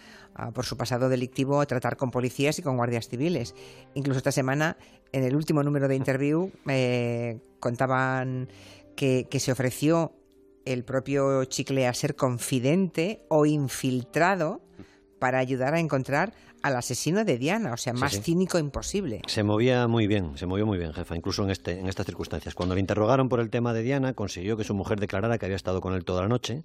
por 0.54 0.66
su 0.66 0.78
pasado 0.78 1.10
delictivo, 1.10 1.62
a 1.62 1.66
tratar 1.66 1.98
con 1.98 2.12
policías 2.12 2.60
y 2.60 2.62
con 2.62 2.78
guardias 2.78 3.08
civiles. 3.08 3.56
Incluso 3.94 4.18
esta 4.18 4.32
semana, 4.32 4.78
en 5.12 5.24
el 5.24 5.36
último 5.36 5.64
número 5.64 5.88
de 5.88 5.96
interview, 5.96 6.52
eh, 6.68 7.40
contaban 7.60 8.50
que, 8.96 9.28
se 9.40 9.52
ofreció 9.52 10.14
el 10.66 10.84
propio 10.84 11.46
Chicle 11.46 11.88
a 11.88 11.94
ser 11.94 12.16
confidente 12.16 13.26
o 13.30 13.46
infiltrado 13.46 14.62
para 15.20 15.40
ayudar 15.40 15.74
a 15.74 15.80
encontrar 15.80 16.34
al 16.62 16.76
asesino 16.76 17.24
de 17.24 17.38
Diana, 17.38 17.74
o 17.74 17.78
sea, 17.78 17.94
más 17.94 18.22
cínico 18.22 18.60
imposible. 18.60 19.22
Se 19.28 19.44
movía 19.44 19.88
muy 19.88 20.08
bien, 20.08 20.38
se 20.38 20.46
movió 20.46 20.66
muy 20.66 20.78
bien, 20.78 20.94
jefa, 20.94 21.16
incluso 21.16 21.44
en, 21.44 21.52
este, 21.52 21.80
en 21.80 21.88
estas 21.88 22.06
circunstancias. 22.06 22.56
Cuando 22.56 22.76
le 22.76 22.82
interrogaron 22.82 23.30
por 23.30 23.40
el 23.40 23.50
tema 23.50 23.74
de 23.74 23.84
Diana, 23.84 24.14
consiguió 24.14 24.58
que 24.58 24.64
su 24.64 24.74
mujer 24.74 25.00
declarara 25.00 25.38
que 25.38 25.46
había 25.46 25.56
estado 25.56 25.82
con 25.82 25.94
él 25.94 26.04
toda 26.04 26.24
la 26.24 26.28
noche, 26.28 26.64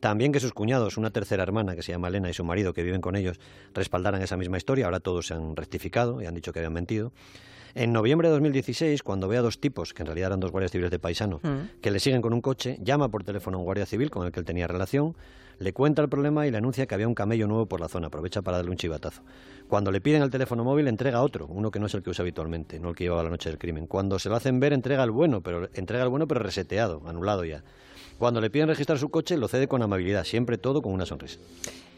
también 0.00 0.32
que 0.32 0.40
sus 0.40 0.52
cuñados, 0.52 0.96
una 0.96 1.10
tercera 1.10 1.42
hermana 1.42 1.74
que 1.74 1.82
se 1.82 1.92
llama 1.92 2.08
Elena 2.08 2.30
y 2.30 2.34
su 2.34 2.44
marido 2.44 2.72
que 2.72 2.82
viven 2.82 3.00
con 3.00 3.16
ellos, 3.16 3.38
respaldaran 3.74 4.22
esa 4.22 4.36
misma 4.36 4.56
historia. 4.56 4.86
Ahora 4.86 5.00
todos 5.00 5.26
se 5.26 5.34
han 5.34 5.56
rectificado 5.56 6.22
y 6.22 6.26
han 6.26 6.34
dicho 6.34 6.52
que 6.52 6.60
habían 6.60 6.72
mentido. 6.72 7.12
En 7.74 7.92
noviembre 7.92 8.28
de 8.28 8.32
2016, 8.32 9.02
cuando 9.02 9.28
ve 9.28 9.36
a 9.36 9.42
dos 9.42 9.60
tipos, 9.60 9.92
que 9.92 10.02
en 10.02 10.06
realidad 10.06 10.28
eran 10.28 10.40
dos 10.40 10.50
guardias 10.50 10.72
civiles 10.72 10.90
de 10.90 10.98
paisano, 10.98 11.40
mm. 11.42 11.80
que 11.80 11.90
le 11.90 12.00
siguen 12.00 12.22
con 12.22 12.32
un 12.32 12.40
coche, 12.40 12.78
llama 12.82 13.08
por 13.08 13.24
teléfono 13.24 13.56
a 13.56 13.60
un 13.60 13.64
guardia 13.64 13.86
civil 13.86 14.10
con 14.10 14.26
el 14.26 14.32
que 14.32 14.40
él 14.40 14.46
tenía 14.46 14.66
relación, 14.66 15.14
le 15.58 15.72
cuenta 15.72 16.02
el 16.02 16.08
problema 16.08 16.46
y 16.46 16.50
le 16.50 16.58
anuncia 16.58 16.86
que 16.86 16.94
había 16.94 17.08
un 17.08 17.14
camello 17.14 17.46
nuevo 17.46 17.66
por 17.66 17.80
la 17.80 17.88
zona. 17.88 18.06
Aprovecha 18.06 18.42
para 18.42 18.58
darle 18.58 18.70
un 18.70 18.76
chivatazo. 18.76 19.22
Cuando 19.68 19.90
le 19.90 20.00
piden 20.00 20.22
el 20.22 20.30
teléfono 20.30 20.64
móvil, 20.64 20.88
entrega 20.88 21.20
otro, 21.20 21.46
uno 21.46 21.70
que 21.70 21.78
no 21.78 21.86
es 21.86 21.94
el 21.94 22.02
que 22.02 22.10
usa 22.10 22.22
habitualmente, 22.22 22.78
no 22.78 22.90
el 22.90 22.94
que 22.94 23.04
llevaba 23.04 23.24
la 23.24 23.30
noche 23.30 23.50
del 23.50 23.58
crimen. 23.58 23.86
Cuando 23.86 24.18
se 24.18 24.28
lo 24.28 24.36
hacen 24.36 24.60
ver, 24.60 24.72
entrega 24.72 25.02
el 25.02 25.10
bueno, 25.10 25.40
pero 25.40 25.68
entrega 25.74 26.04
el 26.04 26.08
bueno, 26.08 26.26
pero 26.26 26.40
reseteado, 26.40 27.02
anulado 27.06 27.44
ya. 27.44 27.62
Cuando 28.18 28.40
le 28.40 28.50
piden 28.50 28.66
registrar 28.66 28.98
su 28.98 29.10
coche, 29.10 29.36
lo 29.36 29.46
cede 29.46 29.68
con 29.68 29.80
amabilidad, 29.80 30.24
siempre 30.24 30.58
todo 30.58 30.82
con 30.82 30.92
una 30.92 31.06
sonrisa. 31.06 31.38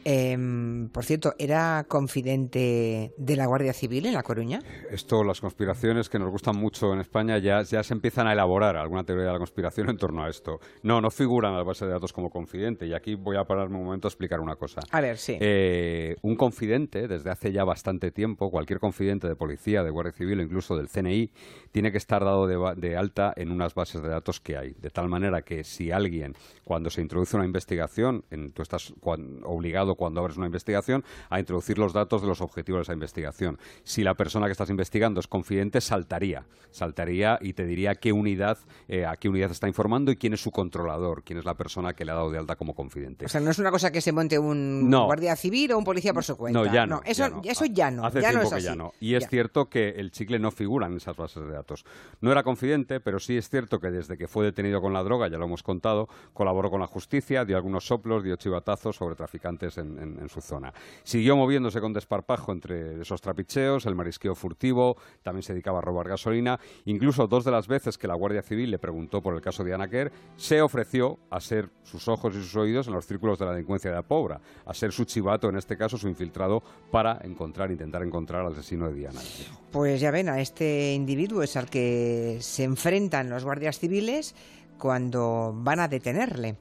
Em, 0.05 0.89
por 0.89 1.05
cierto, 1.05 1.35
¿era 1.39 1.85
confidente 1.89 3.13
de 3.17 3.37
la 3.37 3.47
Guardia 3.47 3.73
Civil 3.73 4.07
en 4.07 4.15
La 4.15 4.23
Coruña? 4.23 4.61
Esto, 4.91 5.23
las 5.25 5.41
conspiraciones 5.41 6.09
que 6.09 6.19
nos 6.19 6.31
gustan 6.31 6.57
mucho 6.57 6.93
en 6.93 7.01
España, 7.01 7.39
ya, 7.39 7.63
ya 7.63 7.83
se 7.83 7.95
empiezan 7.95 8.27
a 8.27 8.33
elaborar 8.33 8.77
alguna 8.77 9.05
teoría 9.05 9.27
de 9.27 9.33
la 9.33 9.39
conspiración 9.39 9.91
en 9.91 9.97
torno 9.97 10.25
a 10.25 10.29
esto. 10.29 10.61
No, 10.83 11.01
no 11.01 11.11
figuran 11.11 11.53
en 11.53 11.59
la 11.59 11.65
base 11.65 11.85
de 11.85 11.93
datos 11.93 12.13
como 12.13 12.31
confidente. 12.31 12.87
Y 12.87 12.95
aquí 12.95 13.15
voy 13.15 13.37
a 13.37 13.45
pararme 13.45 13.77
un 13.77 13.85
momento 13.85 14.09
a 14.09 14.11
explicar 14.11 14.41
una 14.41 14.57
cosa. 14.57 14.81
A 14.91 15.01
ver, 15.01 15.19
sí. 15.19 15.37
Eh, 15.41 16.17
un 16.23 16.37
confidente, 16.37 17.07
desde 17.07 17.31
hace 17.31 17.53
ya 17.53 17.65
bastante 17.65 18.11
tiempo, 18.11 18.51
cualquier 18.51 18.81
confidente 18.81 19.29
de 19.29 19.37
policía, 19.37 19.83
de 19.83 19.91
Guardia 19.91 20.13
Civil 20.13 20.41
o 20.41 20.43
incluso 20.43 20.77
del 20.77 20.89
CNI, 20.89 21.31
tiene 21.73 21.93
que 21.93 21.99
estar 21.99 22.25
dado 22.25 22.47
de, 22.47 22.97
alta 22.97 23.33
en 23.37 23.51
unas 23.51 23.75
bases 23.75 24.03
de 24.03 24.09
datos 24.09 24.41
que 24.41 24.57
hay. 24.57 24.75
De 24.81 24.91
tal 24.91 25.09
manera 25.09 25.43
que 25.43 25.65
si 25.65 25.91
alguien, 25.91 26.35
cuando 26.65 26.91
se 26.91 27.01
introduce 27.01 27.37
una 27.37 27.45
investigación, 27.45 28.25
en, 28.31 28.53
tú 28.53 28.63
estás 28.63 28.93
obligado 29.03 29.90
cuando 29.95 30.21
abres 30.21 30.37
una 30.37 30.47
investigación 30.47 31.05
a 31.29 31.41
introducir 31.41 31.79
los 31.79 31.93
datos 31.93 32.23
de 32.23 32.29
los 32.29 32.41
objetivos 32.41 32.81
de 32.81 32.83
esa 32.83 32.93
investigación. 32.93 33.59
Si 33.85 34.03
la 34.03 34.15
persona 34.15 34.47
que 34.47 34.53
estás 34.53 34.71
investigando 34.71 35.21
es 35.21 35.27
confidente, 35.27 35.81
saltaría, 35.81 36.45
saltaría 36.71 37.39
y 37.41 37.53
te 37.53 37.65
diría 37.65 37.95
qué 37.95 38.13
unidad, 38.13 38.59
eh, 38.89 39.07
a 39.07 39.17
qué 39.17 39.29
unidad 39.29 39.51
está 39.51 39.69
informando 39.69 40.11
y 40.11 40.17
quién 40.17 40.33
es 40.33 40.41
su 40.41 40.51
controlador, 40.51 41.23
quién 41.23 41.39
es 41.39 41.45
la 41.45 41.55
persona 41.55 41.95
que 41.95 42.05
le 42.05 42.13
ha 42.13 42.15
dado 42.15 42.31
de 42.31 42.39
alta 42.39 42.57
como 42.57 42.75
confidente. 42.75 43.27
O 43.27 43.29
sea, 43.29 43.41
no 43.41 43.51
es 43.51 43.59
una 43.59 43.71
cosa 43.71 43.91
que 43.91 44.01
se 44.01 44.13
monte 44.13 44.39
un 44.39 44.91
guardia 44.91 45.37
civil 45.37 45.73
o 45.73 45.79
un 45.79 45.85
policía 45.85 46.13
por 46.13 46.25
su 46.25 46.37
cuenta. 46.37 46.59
No, 46.59 46.73
ya 46.73 46.87
no. 46.87 47.01
eso, 47.05 47.25
ya 47.25 47.31
no. 47.31 47.41
eso 47.45 47.65
ya 47.67 47.91
no. 47.91 48.05
Hace 48.05 48.21
ya 48.21 48.31
tiempo 48.31 48.51
que 48.51 48.61
ya 48.61 48.75
no. 48.75 48.93
Y 49.01 49.15
es 49.15 49.29
cierto 49.29 49.69
que 49.69 49.91
el 49.91 50.11
chicle 50.11 50.39
no 50.39 50.51
figura 50.51 50.87
en 50.87 50.97
esas 50.97 51.17
bases 51.17 51.45
de 51.45 51.53
datos. 51.53 51.85
No 52.21 52.33
era 52.33 52.43
confidente, 52.43 53.01
pero 53.01 53.19
sí 53.19 53.37
es 53.37 53.49
cierto 53.49 53.81
que 53.81 53.91
desde 53.91 54.17
que 54.17 54.29
fue 54.29 54.45
detenido 54.45 54.81
con 54.81 54.93
la 54.93 55.03
droga, 55.03 55.29
ya 55.29 55.39
lo 55.39 55.45
hemos 55.45 55.63
contado, 55.63 56.09
colaboró 56.33 56.71
con 56.71 56.81
la 56.81 56.87
justicia, 56.87 57.45
dio 57.45 57.57
algunos 57.57 57.87
soplos, 57.87 58.23
dio 58.23 58.37
chivatazos 58.37 58.97
sobre 58.97 59.15
traficantes 59.17 59.79
en, 59.81 60.29
su 60.29 60.41
zona. 60.41 60.73
Siguió 61.03 61.37
moviéndose 61.37 61.81
con 61.81 61.93
desparpajo 61.93 62.53
entre 62.53 63.01
esos 63.01 63.21
trapicheos, 63.21 63.87
el 63.87 63.95
marisqueo 63.95 64.35
furtivo, 64.35 64.97
también 65.23 65.43
se 65.43 65.53
dedicaba 65.53 65.79
a 65.79 65.83
robar 65.83 66.09
gasolina. 66.09 66.61
Incluso 66.85 67.27
dos 67.27 67.45
de 67.45 67.51
las 67.51 67.67
veces 67.67 67.99
que 67.99 68.07
la 68.07 68.15
Guardia 68.15 68.43
Civil 68.43 68.71
le 68.71 68.79
preguntó 68.79 69.23
por 69.23 69.35
el 69.35 69.41
caso 69.41 69.65
de 69.65 69.75
Anaker, 69.75 70.13
se 70.37 70.63
ofreció 70.63 71.19
a 71.31 71.41
ser 71.41 71.71
sus 71.83 72.07
ojos 72.09 72.35
y 72.35 72.39
sus 72.39 72.55
oídos 72.57 72.87
en 72.87 72.95
los 72.95 73.07
círculos 73.07 73.39
de 73.39 73.47
la 73.47 73.53
delincuencia 73.53 73.91
de 73.91 73.97
la 73.97 74.03
pobra, 74.03 74.41
a 74.65 74.75
ser 74.75 74.93
su 74.93 75.05
chivato, 75.05 75.49
en 75.49 75.57
este 75.57 75.77
caso 75.77 75.97
su 75.97 76.09
infiltrado, 76.09 76.63
para 76.91 77.19
encontrar, 77.25 77.71
intentar 77.71 78.03
encontrar 78.03 78.45
al 78.47 78.53
asesino 78.53 78.89
de 78.89 78.95
Diana. 78.95 79.21
Pues 79.71 80.01
ya 80.01 80.11
ven, 80.11 80.29
a 80.29 80.41
este 80.41 80.93
individuo 80.95 81.43
es 81.43 81.57
al 81.57 81.71
que 81.71 82.39
se 82.41 82.65
enfrentan 82.65 83.31
los 83.31 83.45
guardias 83.45 83.79
civiles 83.79 84.35
cuando 84.81 85.53
van 85.55 85.79
a 85.79 85.87
detenerle. 85.87 86.57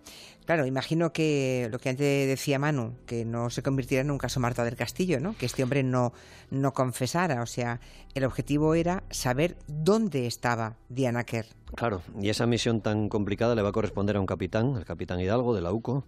Claro, 0.45 0.65
imagino 0.65 1.13
que 1.13 1.67
lo 1.71 1.77
que 1.77 1.89
antes 1.89 2.27
decía 2.27 2.58
Manu, 2.58 2.95
que 3.05 3.23
no 3.23 3.51
se 3.51 3.62
convirtiera 3.62 4.01
en 4.01 4.10
un 4.10 4.17
caso 4.17 4.39
Marta 4.39 4.63
del 4.63 4.75
Castillo, 4.75 5.19
¿no? 5.19 5.38
Que 5.38 5.45
este 5.45 5.62
hombre 5.62 5.84
no, 5.84 6.12
no 6.49 6.73
confesara. 6.73 7.43
O 7.43 7.45
sea, 7.45 7.79
el 8.15 8.23
objetivo 8.23 8.73
era 8.73 9.03
saber 9.12 9.58
dónde 9.67 10.25
estaba 10.25 10.77
Diana 10.89 11.23
Kerr. 11.23 11.45
Claro, 11.75 12.01
y 12.19 12.29
esa 12.29 12.47
misión 12.47 12.82
tan 12.82 13.10
complicada 13.10 13.53
le 13.53 13.62
va 13.62 13.69
a 13.69 13.71
corresponder 13.71 14.17
a 14.17 14.19
un 14.19 14.25
capitán, 14.25 14.75
el 14.75 14.86
capitán 14.86 15.19
Hidalgo 15.19 15.53
de 15.53 15.62
la 15.62 15.71
UCO, 15.71 16.05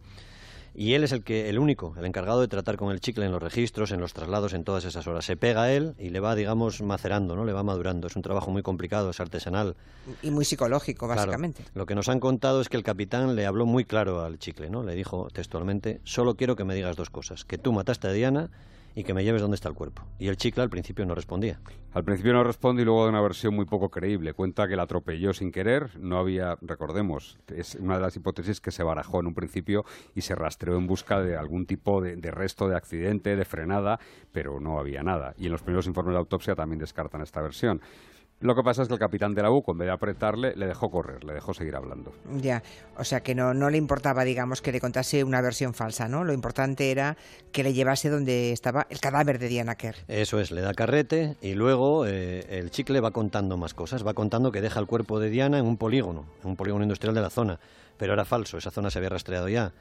y 0.74 0.94
él 0.94 1.04
es 1.04 1.12
el 1.12 1.24
que 1.24 1.50
el 1.50 1.60
único, 1.60 1.94
el 1.98 2.06
encargado 2.06 2.42
de 2.42 2.48
tratar 2.48 2.78
con 2.78 2.92
el 2.92 3.02
chicle 3.02 3.26
en 3.26 3.32
los 3.32 3.42
registros, 3.42 3.92
en 3.92 4.00
los 4.00 4.14
traslados, 4.14 4.54
en 4.54 4.64
todas 4.64 4.86
esas 4.86 5.06
horas. 5.08 5.26
Se 5.26 5.36
pega 5.36 5.64
a 5.64 5.74
él 5.74 5.96
y 6.00 6.10
le 6.10 6.20
va, 6.20 6.36
digamos, 6.36 6.82
macerando, 6.82 7.36
¿no? 7.36 7.46
Le 7.46 7.54
va 7.54 7.64
madurando. 7.64 8.08
Es 8.08 8.16
un 8.16 8.22
trabajo 8.22 8.52
muy 8.52 8.64
complicado, 8.64 9.10
es 9.10 9.20
artesanal. 9.20 9.76
Y 10.22 10.32
muy 10.32 10.46
psicológico, 10.46 11.08
básicamente. 11.08 11.64
Lo 11.74 11.86
que 11.86 11.96
nos 11.96 12.08
han 12.10 12.20
contado 12.20 12.62
es 12.62 12.70
que 12.70 12.78
el 12.78 12.84
capitán 12.84 13.36
le 13.36 13.46
habló 13.46 13.66
muy 13.66 13.86
claro 13.86 14.24
al 14.24 14.40
chicle, 14.40 14.70
¿no? 14.70 14.84
Le 14.84 14.96
dijo 14.96 15.28
textualmente, 15.34 16.00
solo 16.04 16.36
quiero 16.36 16.56
que 16.56 16.64
me 16.64 16.76
digas 16.76 16.96
dos 16.96 17.10
cosas, 17.10 17.44
que 17.44 17.58
tú 17.58 17.74
mataste 17.74 18.08
a 18.08 18.12
Diana 18.12 18.50
y 18.96 19.04
que 19.04 19.14
me 19.14 19.24
lleves 19.24 19.42
dónde 19.42 19.56
está 19.56 19.70
el 19.70 19.76
cuerpo. 19.76 20.04
Y 20.20 20.28
el 20.28 20.38
chicle 20.38 20.64
al 20.64 20.70
principio 20.70 21.06
no 21.06 21.16
respondía. 21.16 21.60
Al 21.94 22.04
principio 22.04 22.34
no 22.34 22.44
responde 22.44 22.82
y 22.82 22.86
luego 22.86 23.04
de 23.04 23.10
una 23.10 23.22
versión 23.22 23.54
muy 23.54 23.66
poco 23.66 23.90
creíble. 23.90 24.34
Cuenta 24.34 24.68
que 24.68 24.76
la 24.76 24.84
atropelló 24.84 25.34
sin 25.34 25.52
querer, 25.52 25.98
no 26.00 26.18
había, 26.18 26.58
recordemos, 26.62 27.38
es 27.48 27.76
una 27.76 27.96
de 27.96 28.02
las 28.02 28.16
hipótesis 28.16 28.62
que 28.62 28.72
se 28.72 28.84
barajó 28.84 29.20
en 29.20 29.28
un 29.28 29.34
principio 29.34 29.86
y 30.16 30.22
se 30.22 30.36
rastreó 30.36 30.78
en 30.78 30.88
busca 30.88 31.22
de 31.22 31.36
algún 31.36 31.66
tipo 31.66 32.02
de, 32.02 32.16
de 32.16 32.32
resto 32.32 32.68
de 32.68 32.76
accidente, 32.76 33.36
de 33.36 33.46
frenada, 33.46 34.00
pero 34.32 34.60
no 34.60 34.80
había 34.80 35.04
nada. 35.04 35.34
Y 35.38 35.48
en 35.48 35.52
los 35.52 35.64
primeros 35.64 35.88
informes 35.88 36.14
de 36.14 36.20
autopsia 36.20 36.56
también 36.56 36.80
descartan 36.80 37.22
esta 37.22 37.42
versión. 37.42 37.82
Lo 38.42 38.56
que 38.56 38.64
pasa 38.64 38.82
es 38.82 38.88
que 38.88 38.96
el 38.96 39.00
capitán 39.00 39.36
de 39.36 39.44
la 39.44 39.52
U, 39.52 39.64
en 39.68 39.78
vez 39.78 39.86
de 39.86 39.92
apretarle, 39.92 40.54
le 40.56 40.66
dejó 40.66 40.90
correr, 40.90 41.24
le 41.24 41.34
dejó 41.34 41.54
seguir 41.54 41.76
hablando. 41.76 42.12
Ya, 42.38 42.64
o 42.98 43.04
sea 43.04 43.22
que 43.22 43.36
no, 43.36 43.54
no 43.54 43.70
le 43.70 43.78
importaba, 43.78 44.24
digamos, 44.24 44.64
que 44.64 44.72
le 44.72 44.80
contase 44.80 45.24
una 45.24 45.42
versión 45.42 45.76
falsa, 45.76 46.08
¿no? 46.08 46.24
Lo 46.24 46.34
importante 46.34 46.90
era 46.90 47.18
que 47.52 47.64
le 47.64 47.74
llevase 47.74 48.10
donde 48.10 48.52
estaba 48.52 48.88
el 48.90 49.00
cadáver 49.00 49.38
de 49.38 49.48
Diana 49.48 49.76
Kerr. 49.76 49.96
Eso 50.08 50.40
es, 50.40 50.50
le 50.50 50.62
da 50.62 50.74
carrete 50.74 51.38
y 51.40 51.54
luego 51.54 52.08
eh, 52.08 52.46
el 52.50 52.72
chicle 52.72 53.00
va 53.00 53.12
contando 53.12 53.58
más 53.58 53.76
cosas. 53.76 54.06
Va 54.06 54.16
contando 54.16 54.52
que 54.52 54.62
deja 54.62 54.80
el 54.80 54.88
cuerpo 54.88 55.20
de 55.20 55.30
Diana 55.30 55.60
en 55.60 55.66
un 55.66 55.78
polígono, 55.78 56.26
en 56.44 56.50
un 56.50 56.56
polígono 56.56 56.84
industrial 56.84 57.14
de 57.14 57.22
la 57.22 57.30
zona. 57.30 57.60
Pero 57.98 58.14
era 58.14 58.26
falso, 58.26 58.58
esa 58.58 58.72
zona 58.72 58.90
se 58.90 58.98
había 58.98 59.10
rastreado 59.10 59.50
ya. 59.50 59.72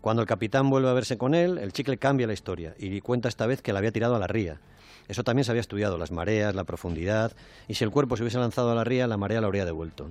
Cuando 0.00 0.22
el 0.22 0.28
capitán 0.28 0.70
vuelve 0.70 0.88
a 0.88 0.92
verse 0.92 1.18
con 1.18 1.34
él, 1.34 1.58
el 1.58 1.72
chicle 1.72 1.98
cambia 1.98 2.26
la 2.26 2.32
historia 2.32 2.74
y 2.78 3.00
cuenta 3.00 3.28
esta 3.28 3.46
vez 3.46 3.62
que 3.62 3.72
la 3.72 3.78
había 3.78 3.92
tirado 3.92 4.16
a 4.16 4.18
la 4.18 4.26
ría. 4.26 4.60
Eso 5.08 5.24
también 5.24 5.44
se 5.44 5.50
había 5.50 5.62
estudiado, 5.62 5.96
las 5.96 6.12
mareas, 6.12 6.54
la 6.54 6.64
profundidad, 6.64 7.32
y 7.66 7.74
si 7.74 7.84
el 7.84 7.90
cuerpo 7.90 8.16
se 8.16 8.22
hubiese 8.22 8.38
lanzado 8.38 8.70
a 8.70 8.74
la 8.74 8.84
ría, 8.84 9.06
la 9.06 9.16
marea 9.16 9.40
lo 9.40 9.46
habría 9.46 9.64
devuelto, 9.64 10.06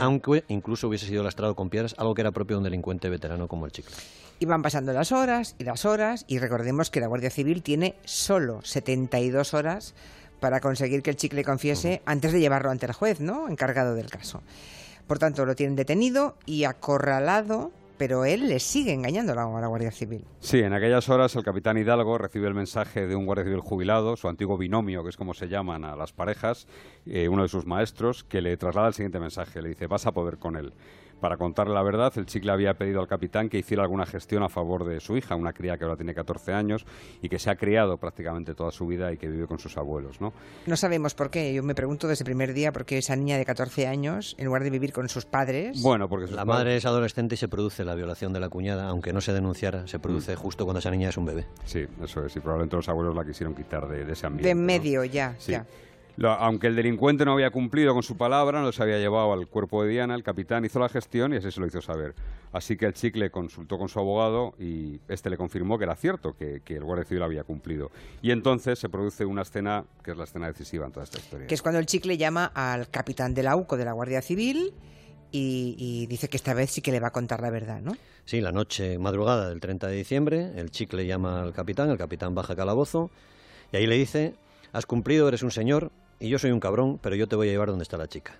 aunque, 0.00 0.44
incluso 0.48 0.88
hubiese 0.88 1.06
sido 1.06 1.22
lastrado 1.22 1.54
con 1.54 1.70
piedras, 1.70 1.94
algo 1.96 2.14
que 2.14 2.22
era 2.22 2.32
propio 2.32 2.56
de 2.56 2.58
un 2.58 2.64
delincuente 2.64 3.08
veterano 3.08 3.46
como 3.46 3.66
el 3.66 3.72
chico. 3.72 3.90
Y 4.40 4.46
van 4.46 4.62
pasando 4.62 4.92
las 4.92 5.12
horas 5.12 5.54
y 5.58 5.64
las 5.64 5.84
horas, 5.84 6.24
y 6.26 6.38
recordemos 6.40 6.90
que 6.90 7.00
la 7.00 7.06
Guardia 7.06 7.30
Civil 7.30 7.62
tiene 7.62 7.94
solo 8.04 8.60
72 8.64 9.54
horas 9.54 9.94
para 10.40 10.58
conseguir 10.60 11.02
que 11.02 11.10
el 11.10 11.16
chicle 11.16 11.44
confiese 11.44 12.02
antes 12.04 12.32
de 12.32 12.40
llevarlo 12.40 12.70
ante 12.72 12.86
el 12.86 12.92
juez, 12.92 13.20
¿no? 13.20 13.48
Encargado 13.48 13.94
del 13.94 14.10
caso. 14.10 14.42
Por 15.06 15.20
tanto, 15.20 15.46
lo 15.46 15.54
tienen 15.54 15.76
detenido 15.76 16.36
y 16.46 16.64
acorralado 16.64 17.70
pero 17.98 18.24
él 18.24 18.48
le 18.48 18.58
sigue 18.58 18.92
engañando 18.92 19.32
a 19.32 19.34
la, 19.34 19.66
Guardia 19.66 19.90
Civil. 19.90 20.24
Sí, 20.40 20.58
en 20.60 20.72
aquellas 20.72 21.08
horas 21.08 21.34
el 21.36 21.44
capitán 21.44 21.78
Hidalgo 21.78 22.18
recibe 22.18 22.48
el 22.48 22.54
mensaje 22.54 23.06
de 23.06 23.14
un 23.14 23.26
guardia 23.26 23.44
civil 23.44 23.60
jubilado, 23.60 24.16
su 24.16 24.28
antiguo 24.28 24.58
binomio, 24.58 25.02
que 25.02 25.10
es 25.10 25.16
como 25.16 25.34
se 25.34 25.48
llaman 25.48 25.84
a 25.84 25.96
las 25.96 26.12
parejas, 26.12 26.66
eh, 27.06 27.28
uno 27.28 27.42
de 27.42 27.48
sus 27.48 27.66
maestros, 27.66 28.24
que 28.24 28.40
le 28.40 28.56
traslada 28.56 28.88
el 28.88 28.94
siguiente 28.94 29.20
mensaje. 29.20 29.62
Le 29.62 29.70
dice, 29.70 29.86
vas 29.86 30.06
a 30.06 30.12
poder 30.12 30.38
con 30.38 30.56
él. 30.56 30.72
Para 31.22 31.36
contarle 31.36 31.72
la 31.72 31.84
verdad, 31.84 32.12
el 32.16 32.26
chicle 32.26 32.50
había 32.50 32.74
pedido 32.74 33.00
al 33.00 33.06
capitán 33.06 33.48
que 33.48 33.56
hiciera 33.56 33.84
alguna 33.84 34.04
gestión 34.06 34.42
a 34.42 34.48
favor 34.48 34.84
de 34.84 34.98
su 34.98 35.16
hija, 35.16 35.36
una 35.36 35.52
cría 35.52 35.78
que 35.78 35.84
ahora 35.84 35.94
tiene 35.94 36.14
14 36.14 36.52
años 36.52 36.84
y 37.22 37.28
que 37.28 37.38
se 37.38 37.48
ha 37.48 37.54
criado 37.54 37.96
prácticamente 37.96 38.56
toda 38.56 38.72
su 38.72 38.88
vida 38.88 39.12
y 39.12 39.18
que 39.18 39.28
vive 39.28 39.46
con 39.46 39.60
sus 39.60 39.76
abuelos. 39.76 40.20
No, 40.20 40.32
no 40.66 40.76
sabemos 40.76 41.14
por 41.14 41.30
qué. 41.30 41.54
Yo 41.54 41.62
me 41.62 41.76
pregunto 41.76 42.08
desde 42.08 42.24
el 42.24 42.26
primer 42.26 42.52
día 42.54 42.72
por 42.72 42.84
qué 42.84 42.98
esa 42.98 43.14
niña 43.14 43.38
de 43.38 43.44
14 43.44 43.86
años, 43.86 44.34
en 44.36 44.46
lugar 44.46 44.64
de 44.64 44.70
vivir 44.70 44.92
con 44.92 45.08
sus 45.08 45.24
padres. 45.24 45.80
Bueno, 45.80 46.08
porque 46.08 46.28
la 46.32 46.44
madre 46.44 46.74
es 46.74 46.86
adolescente 46.86 47.36
y 47.36 47.38
se 47.38 47.46
produce 47.46 47.84
la 47.84 47.94
violación 47.94 48.32
de 48.32 48.40
la 48.40 48.48
cuñada, 48.48 48.88
aunque 48.88 49.12
no 49.12 49.20
se 49.20 49.32
denunciara, 49.32 49.86
se 49.86 50.00
produce 50.00 50.32
mm. 50.32 50.38
justo 50.38 50.64
cuando 50.64 50.80
esa 50.80 50.90
niña 50.90 51.10
es 51.10 51.16
un 51.16 51.26
bebé. 51.26 51.46
Sí, 51.64 51.86
eso 52.02 52.26
es. 52.26 52.34
Y 52.34 52.40
probablemente 52.40 52.74
los 52.74 52.88
abuelos 52.88 53.14
la 53.14 53.24
quisieron 53.24 53.54
quitar 53.54 53.86
de, 53.86 54.10
ese 54.10 54.26
ambiente. 54.26 54.48
De 54.48 54.50
en 54.50 54.66
medio, 54.66 55.04
ya, 55.04 55.36
ya 55.38 55.64
aunque 56.22 56.66
el 56.66 56.76
delincuente 56.76 57.24
no 57.24 57.32
había 57.32 57.50
cumplido 57.50 57.94
con 57.94 58.02
su 58.02 58.16
palabra, 58.16 58.60
no 58.60 58.72
se 58.72 58.82
había 58.82 58.98
llevado 58.98 59.32
al 59.32 59.46
cuerpo 59.46 59.82
de 59.82 59.90
Diana, 59.90 60.14
el 60.14 60.22
capitán 60.22 60.64
hizo 60.64 60.78
la 60.78 60.88
gestión 60.88 61.32
y 61.32 61.36
así 61.36 61.50
se 61.50 61.60
lo 61.60 61.66
hizo 61.66 61.80
saber. 61.80 62.14
Así 62.52 62.76
que 62.76 62.84
el 62.84 62.92
chicle 62.92 63.30
consultó 63.30 63.78
con 63.78 63.88
su 63.88 63.98
abogado 63.98 64.54
y 64.58 65.00
este 65.08 65.30
le 65.30 65.38
confirmó 65.38 65.78
que 65.78 65.84
era 65.84 65.96
cierto, 65.96 66.36
que, 66.36 66.60
el 66.66 66.84
guardia 66.84 67.04
civil 67.04 67.22
había 67.22 67.44
cumplido. 67.44 67.90
Y 68.20 68.30
entonces 68.30 68.78
se 68.78 68.88
produce 68.88 69.24
una 69.24 69.42
escena 69.42 69.84
que 70.02 70.10
es 70.10 70.16
la 70.16 70.24
escena 70.24 70.48
decisiva 70.48 70.86
en 70.86 70.92
toda 70.92 71.04
esta 71.04 71.18
historia. 71.18 71.46
Que 71.46 71.54
es 71.54 71.62
cuando 71.62 71.78
el 71.78 71.86
chicle 71.86 72.18
llama 72.18 72.52
al 72.54 72.88
capitán 72.90 73.32
de 73.34 73.42
la 73.42 73.56
UCO 73.56 73.76
de 73.76 73.84
la 73.84 73.92
Guardia 73.92 74.20
Civil 74.20 74.74
y, 75.34 76.06
dice 76.08 76.28
que 76.28 76.36
esta 76.36 76.52
vez 76.52 76.70
sí 76.70 76.82
que 76.82 76.92
le 76.92 77.00
va 77.00 77.08
a 77.08 77.12
contar 77.12 77.40
la 77.40 77.48
verdad, 77.48 77.80
¿no? 77.80 77.96
Sí, 78.26 78.42
la 78.42 78.52
noche 78.52 78.98
madrugada 78.98 79.48
del 79.48 79.60
30 79.60 79.88
de 79.88 79.96
diciembre, 79.96 80.52
el 80.56 80.70
chicle 80.70 81.06
llama 81.06 81.42
al 81.42 81.54
capitán, 81.54 81.90
el 81.90 81.96
capitán 81.96 82.34
baja 82.34 82.54
calabozo 82.54 83.10
y 83.72 83.78
ahí 83.78 83.86
le 83.86 83.96
dice, 83.96 84.34
has 84.72 84.84
cumplido, 84.84 85.26
eres 85.26 85.42
un 85.42 85.50
señor 85.50 85.90
y 86.22 86.28
yo 86.28 86.38
soy 86.38 86.52
un 86.52 86.60
cabrón, 86.60 86.98
pero 87.02 87.16
yo 87.16 87.26
te 87.26 87.36
voy 87.36 87.48
a 87.48 87.50
llevar 87.50 87.68
donde 87.68 87.82
está 87.82 87.98
la 87.98 88.08
chica. 88.08 88.38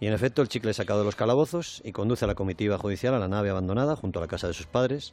Y 0.00 0.06
en 0.06 0.14
efecto, 0.14 0.40
el 0.40 0.48
chicle 0.48 0.70
es 0.70 0.78
sacado 0.78 1.00
de 1.00 1.04
los 1.04 1.16
calabozos 1.16 1.82
y 1.84 1.92
conduce 1.92 2.24
a 2.24 2.28
la 2.28 2.34
comitiva 2.34 2.78
judicial 2.78 3.12
a 3.12 3.18
la 3.18 3.28
nave 3.28 3.50
abandonada 3.50 3.94
junto 3.94 4.18
a 4.18 4.22
la 4.22 4.28
casa 4.28 4.46
de 4.46 4.54
sus 4.54 4.66
padres. 4.66 5.12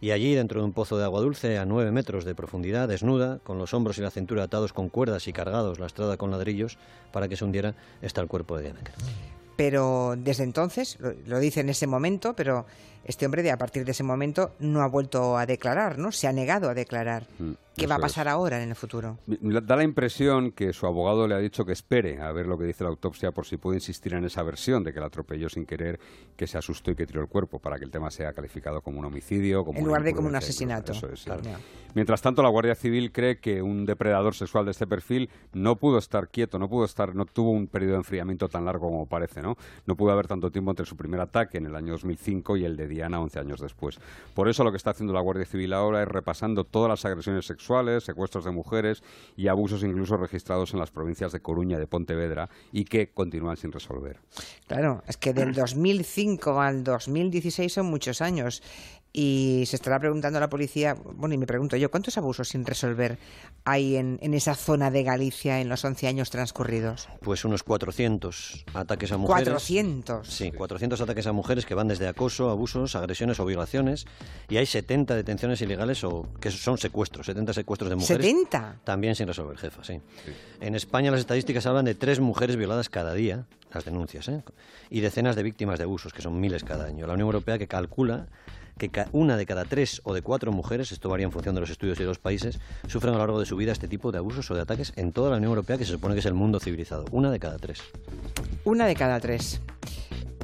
Y 0.00 0.12
allí, 0.12 0.32
dentro 0.36 0.60
de 0.60 0.66
un 0.66 0.72
pozo 0.72 0.96
de 0.96 1.02
agua 1.02 1.20
dulce 1.20 1.58
a 1.58 1.64
nueve 1.64 1.90
metros 1.90 2.24
de 2.24 2.36
profundidad, 2.36 2.86
desnuda, 2.86 3.40
con 3.42 3.58
los 3.58 3.74
hombros 3.74 3.98
y 3.98 4.02
la 4.02 4.12
cintura 4.12 4.44
atados 4.44 4.72
con 4.72 4.88
cuerdas 4.88 5.26
y 5.26 5.32
cargados 5.32 5.80
lastrada 5.80 6.16
con 6.16 6.30
ladrillos 6.30 6.78
para 7.12 7.26
que 7.26 7.36
se 7.36 7.44
hundiera, 7.44 7.74
está 8.00 8.20
el 8.20 8.28
cuerpo 8.28 8.56
de 8.56 8.62
Diana 8.62 8.80
pero 9.58 10.14
desde 10.16 10.44
entonces, 10.44 10.98
lo, 11.26 11.40
dice 11.40 11.58
en 11.62 11.68
ese 11.68 11.88
momento, 11.88 12.32
pero 12.34 12.64
este 13.04 13.26
hombre 13.26 13.42
de 13.42 13.50
a 13.50 13.58
partir 13.58 13.84
de 13.84 13.90
ese 13.90 14.04
momento 14.04 14.52
no 14.60 14.82
ha 14.82 14.86
vuelto 14.86 15.36
a 15.36 15.46
declarar, 15.46 15.98
¿no? 15.98 16.12
Se 16.12 16.28
ha 16.28 16.32
negado 16.32 16.70
a 16.70 16.74
declarar. 16.74 17.26
¿Qué 17.78 17.86
va 17.86 17.94
a 17.94 17.98
pasar 17.98 18.26
ahora 18.26 18.60
en 18.60 18.70
el 18.70 18.74
futuro? 18.74 19.18
Da 19.26 19.76
la 19.76 19.84
impresión 19.84 20.50
que 20.50 20.72
su 20.72 20.86
abogado 20.86 21.28
le 21.28 21.34
ha 21.36 21.38
dicho 21.38 21.64
que 21.64 21.72
espere 21.72 22.20
a 22.20 22.32
ver 22.32 22.46
lo 22.46 22.58
que 22.58 22.64
dice 22.64 22.82
la 22.82 22.90
autopsia 22.90 23.30
por 23.30 23.46
si 23.46 23.56
puede 23.56 23.76
insistir 23.76 24.14
en 24.14 24.24
esa 24.24 24.42
versión 24.42 24.82
de 24.82 24.92
que 24.92 24.98
la 24.98 25.06
atropelló 25.06 25.48
sin 25.48 25.64
querer, 25.64 26.00
que 26.36 26.48
se 26.48 26.58
asustó 26.58 26.90
y 26.90 26.96
que 26.96 27.06
tiró 27.06 27.20
el 27.20 27.28
cuerpo, 27.28 27.60
para 27.60 27.78
que 27.78 27.84
el 27.84 27.90
tema 27.92 28.10
sea 28.10 28.32
calificado 28.32 28.80
como 28.80 28.98
un 28.98 29.04
homicidio. 29.04 29.64
Como 29.64 29.78
en 29.78 29.84
lugar 29.84 30.02
de 30.02 30.12
como 30.12 30.28
un 30.28 30.34
asesinato. 30.34 30.92
Mientras 31.94 32.20
tanto, 32.20 32.42
la 32.42 32.48
Guardia 32.48 32.74
Civil 32.74 33.12
cree 33.12 33.38
que 33.38 33.62
un 33.62 33.86
depredador 33.86 34.34
sexual 34.34 34.64
de 34.64 34.72
este 34.72 34.86
perfil 34.86 35.30
no 35.52 35.76
pudo 35.76 35.98
estar 35.98 36.28
quieto, 36.28 36.58
no 36.58 36.68
pudo 36.68 36.84
estar, 36.84 37.14
no 37.14 37.26
tuvo 37.26 37.50
un 37.50 37.68
periodo 37.68 37.92
de 37.92 37.98
enfriamiento 37.98 38.48
tan 38.48 38.64
largo 38.64 38.88
como 38.88 39.06
parece, 39.06 39.40
¿no? 39.40 39.56
No 39.86 39.96
pudo 39.96 40.10
haber 40.10 40.26
tanto 40.26 40.50
tiempo 40.50 40.72
entre 40.72 40.84
su 40.84 40.96
primer 40.96 41.20
ataque 41.20 41.58
en 41.58 41.66
el 41.66 41.76
año 41.76 41.92
2005 41.92 42.56
y 42.56 42.64
el 42.64 42.76
de 42.76 42.88
Diana 42.88 43.20
11 43.20 43.38
años 43.38 43.60
después. 43.60 43.98
Por 44.34 44.48
eso 44.48 44.64
lo 44.64 44.70
que 44.70 44.76
está 44.76 44.90
haciendo 44.90 45.12
la 45.12 45.20
Guardia 45.20 45.46
Civil 45.46 45.72
ahora 45.72 46.02
es 46.02 46.08
repasando 46.08 46.64
todas 46.64 46.88
las 46.88 47.04
agresiones 47.04 47.46
sexuales 47.46 47.67
secuestros 48.00 48.44
de 48.44 48.50
mujeres 48.50 49.02
y 49.36 49.48
abusos 49.48 49.82
incluso 49.82 50.16
registrados 50.16 50.72
en 50.72 50.80
las 50.80 50.90
provincias 50.90 51.32
de 51.32 51.40
Coruña 51.40 51.76
y 51.76 51.80
de 51.80 51.86
Pontevedra 51.86 52.48
y 52.72 52.84
que 52.84 53.10
continúan 53.10 53.56
sin 53.56 53.72
resolver. 53.72 54.18
Claro, 54.66 55.02
es 55.06 55.16
que 55.16 55.32
del 55.32 55.52
2005 55.54 56.60
al 56.60 56.84
2016 56.84 57.72
son 57.72 57.86
muchos 57.86 58.20
años 58.20 58.62
y 59.20 59.66
se 59.66 59.74
estará 59.74 59.98
preguntando 59.98 60.36
a 60.36 60.40
la 60.40 60.48
policía, 60.48 60.94
bueno, 60.94 61.34
y 61.34 61.38
me 61.38 61.46
pregunto 61.46 61.76
yo, 61.76 61.90
¿cuántos 61.90 62.16
abusos 62.16 62.50
sin 62.50 62.64
resolver 62.64 63.18
hay 63.64 63.96
en, 63.96 64.20
esa 64.32 64.54
zona 64.54 64.92
de 64.92 65.02
Galicia 65.02 65.60
en 65.60 65.68
los 65.68 65.84
11 65.84 66.06
años 66.06 66.30
transcurridos? 66.30 67.08
Pues 67.20 67.44
unos 67.44 67.64
400 67.64 68.64
ataques 68.74 69.10
a 69.10 69.16
mujeres. 69.16 69.48
¿400? 69.48 70.22
Sí, 70.22 70.52
400 70.52 71.00
ataques 71.00 71.26
a 71.26 71.32
mujeres 71.32 71.66
que 71.66 71.74
van 71.74 71.88
desde 71.88 72.06
acoso, 72.06 72.48
abusos, 72.48 72.94
agresiones 72.94 73.40
o 73.40 73.44
violaciones. 73.44 74.06
Y 74.48 74.58
hay 74.58 74.66
70 74.66 75.16
detenciones 75.16 75.60
ilegales 75.62 76.04
o 76.04 76.28
que 76.40 76.52
son 76.52 76.78
secuestros, 76.78 77.26
70 77.26 77.54
secuestros 77.54 77.90
de 77.90 77.96
mujeres. 77.96 78.24
¿70? 78.24 78.84
También 78.84 79.16
sin 79.16 79.26
resolver, 79.26 79.58
jefa, 79.58 79.82
sí. 79.82 80.00
En 80.60 80.76
España 80.76 81.10
las 81.10 81.18
estadísticas 81.18 81.66
hablan 81.66 81.86
de 81.86 81.96
tres 81.96 82.20
mujeres 82.20 82.54
violadas 82.54 82.88
cada 82.88 83.14
día, 83.14 83.46
las 83.74 83.84
denuncias, 83.84 84.28
¿eh? 84.28 84.44
y 84.90 85.00
decenas 85.00 85.34
de 85.34 85.42
víctimas 85.42 85.78
de 85.78 85.86
abusos, 85.86 86.12
que 86.12 86.22
son 86.22 86.38
miles 86.38 86.62
cada 86.62 86.84
año. 86.84 87.04
La 87.08 87.14
Unión 87.14 87.26
Europea 87.26 87.58
que 87.58 87.66
calcula 87.66 88.28
que 88.78 88.90
una 89.12 89.36
de 89.36 89.46
cada 89.46 89.64
tres 89.64 90.00
o 90.04 90.14
de 90.14 90.22
cuatro 90.22 90.52
mujeres, 90.52 90.92
esto 90.92 91.08
varía 91.08 91.26
en 91.26 91.32
función 91.32 91.54
de 91.54 91.60
los 91.60 91.70
estudios 91.70 91.98
y 91.98 92.02
de 92.02 92.08
los 92.08 92.18
países, 92.18 92.60
sufren 92.86 93.14
a 93.14 93.16
lo 93.16 93.22
largo 93.24 93.40
de 93.40 93.46
su 93.46 93.56
vida 93.56 93.72
este 93.72 93.88
tipo 93.88 94.12
de 94.12 94.18
abusos 94.18 94.50
o 94.50 94.54
de 94.54 94.62
ataques 94.62 94.92
en 94.96 95.12
toda 95.12 95.30
la 95.30 95.36
Unión 95.36 95.50
Europea, 95.50 95.76
que 95.76 95.84
se 95.84 95.92
supone 95.92 96.14
que 96.14 96.20
es 96.20 96.26
el 96.26 96.34
mundo 96.34 96.60
civilizado. 96.60 97.04
Una 97.10 97.30
de 97.30 97.40
cada 97.40 97.58
tres. 97.58 97.82
Una 98.64 98.86
de 98.86 98.94
cada 98.94 99.20
tres. 99.20 99.60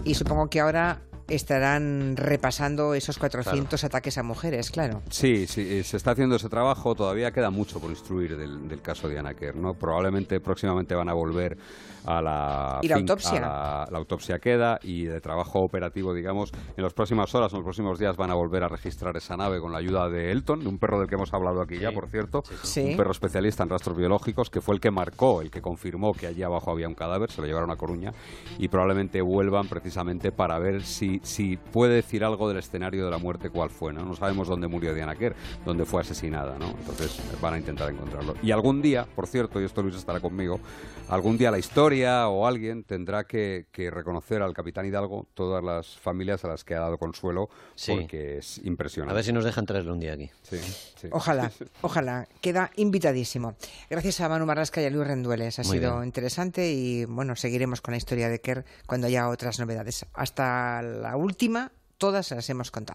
Y 0.05 0.15
supongo 0.15 0.51
que 0.51 0.61
ahora 0.61 1.01
estarán 1.29 2.17
repasando 2.17 2.95
esos 2.95 3.19
400 3.19 3.83
ataques 3.83 4.19
a 4.19 4.23
mujeres, 4.23 4.71
claro. 4.71 5.03
Sí, 5.11 5.47
sí, 5.47 5.83
se 5.83 5.97
está 5.97 6.11
haciendo 6.13 6.37
ese 6.37 6.49
trabajo. 6.49 6.95
Todavía 6.95 7.33
queda 7.33 7.51
mucho 7.51 7.81
por 7.81 7.91
instruir 7.91 8.37
del, 8.37 8.81
caso 8.83 9.09
de 9.09 9.19
Anna 9.19 9.35
Kerr, 9.35 9.57
¿no? 9.57 9.75
Probablemente 9.75 10.41
próximamente 10.41 10.95
van 10.95 11.09
a 11.09 11.15
volver 11.15 11.57
a 12.07 12.21
la... 12.21 12.81
¿Y 12.83 12.89
la 12.89 12.97
autopsia? 12.97 13.41
la, 13.41 13.99
autopsia 13.99 14.39
queda 14.39 14.79
y 14.83 15.05
de 15.05 15.21
trabajo 15.21 15.61
operativo, 15.61 16.13
digamos, 16.13 16.53
en 16.77 16.83
las 16.83 16.93
próximas 16.93 17.35
horas, 17.35 17.53
en 17.53 17.59
los 17.59 17.65
próximos 17.65 17.99
días 17.99 18.17
van 18.17 18.31
a 18.31 18.35
volver 18.35 18.65
a 18.65 18.69
registrar 18.69 19.17
esa 19.17 19.37
nave 19.37 19.61
con 19.61 19.73
la 19.73 19.79
ayuda 19.79 20.09
de 20.09 20.33
Elton, 20.33 20.61
de 20.61 20.69
un 20.69 20.79
perro 20.79 20.99
del 20.99 21.09
que 21.09 21.15
hemos 21.15 21.33
hablado 21.33 21.63
aquí 21.63 21.79
ya, 21.79 21.93
por 21.93 22.09
cierto. 22.09 22.43
Un 22.77 22.97
perro 22.97 23.13
especialista 23.13 23.63
en 23.63 23.71
rastros 23.71 23.97
biológicos 23.97 24.51
que 24.51 24.61
fue 24.61 24.75
el 24.75 24.81
que 24.81 24.91
marcó, 24.91 25.41
el 25.41 25.51
que 25.51 25.63
confirmó 25.63 26.13
que 26.13 26.27
allí 26.27 26.43
abajo 26.43 26.71
había 26.71 26.89
un 26.89 26.95
cadáver, 26.95 27.31
se 27.31 27.41
lo 27.41 27.47
llevaron 27.47 27.71
a 27.71 27.77
Coruña 27.77 28.13
y 28.59 28.69
probablemente 28.69 29.23
vuelvan 29.23 29.69
precisamente 29.69 30.33
para 30.33 30.59
ver 30.59 30.83
si 30.83 31.15
si, 31.23 31.57
puede 31.57 31.95
decir 31.95 32.25
algo 32.25 32.49
del 32.49 32.59
escenario 32.59 33.05
de 33.05 33.11
la 33.11 33.19
muerte, 33.19 33.51
cuál 33.51 33.71
fue, 33.71 33.93
¿no? 33.93 34.05
No 34.05 34.15
sabemos 34.15 34.49
dónde 34.49 34.69
murió 34.69 34.95
Diana 34.95 35.15
Kerr, 35.15 35.35
dónde 35.65 35.85
fue 35.85 36.01
asesinada, 36.01 36.59
¿no? 36.59 36.71
Entonces 36.71 37.21
van 37.41 37.55
a 37.55 37.59
intentar 37.59 37.91
encontrarlo. 37.91 38.35
Y 38.43 38.51
algún 38.51 38.83
día, 38.83 39.07
por 39.15 39.27
cierto, 39.27 39.61
y 39.61 39.65
esto 39.65 39.83
Luis 39.83 39.97
estará 39.97 40.21
conmigo, 40.21 40.61
algún 41.09 41.37
día 41.37 41.51
la 41.51 41.59
historia 41.59 41.94
o 42.03 42.47
alguien 42.47 42.85
tendrá 42.85 43.25
que, 43.25 43.67
reconocer 43.93 44.43
al 44.43 44.55
capitán 44.55 44.87
Hidalgo 44.87 45.27
todas 45.35 45.63
las 45.63 45.97
familias 45.99 46.45
a 46.45 46.49
las 46.49 46.65
que 46.65 46.75
ha 46.75 46.81
dado 46.81 46.99
consuelo, 46.99 47.49
porque 47.87 48.39
es 48.39 48.59
impresionante. 48.65 49.13
A 49.13 49.15
ver 49.15 49.25
si 49.25 49.33
nos 49.33 49.45
dejan 49.45 49.67
traerlo 49.67 49.93
un 49.93 50.01
día 50.01 50.15
aquí. 50.15 50.31
Ojalá, 51.11 51.51
ojalá. 51.83 52.29
Queda 52.41 52.71
invitadísimo. 52.77 53.55
Gracias 53.91 54.21
a 54.21 54.29
Manu 54.29 54.47
Marrasca 54.47 54.81
y 54.83 54.87
a 54.87 54.91
Luis 54.91 55.07
Rendueles. 55.07 55.59
Ha 55.59 55.65
sido 55.65 56.03
interesante 56.05 56.73
y, 56.73 57.05
bueno, 57.05 57.37
seguiremos 57.37 57.81
con 57.81 57.93
la 57.93 57.99
historia 57.99 58.29
de 58.29 58.41
Kerr 58.41 58.65
cuando 58.87 59.07
haya 59.07 59.29
otras 59.29 59.59
novedades. 59.59 60.07
Hasta 60.15 60.83
la 60.83 61.17
última, 61.17 61.73
todas 61.99 62.31
las 62.31 62.49
hemos 62.51 62.71
contado. 62.71 62.93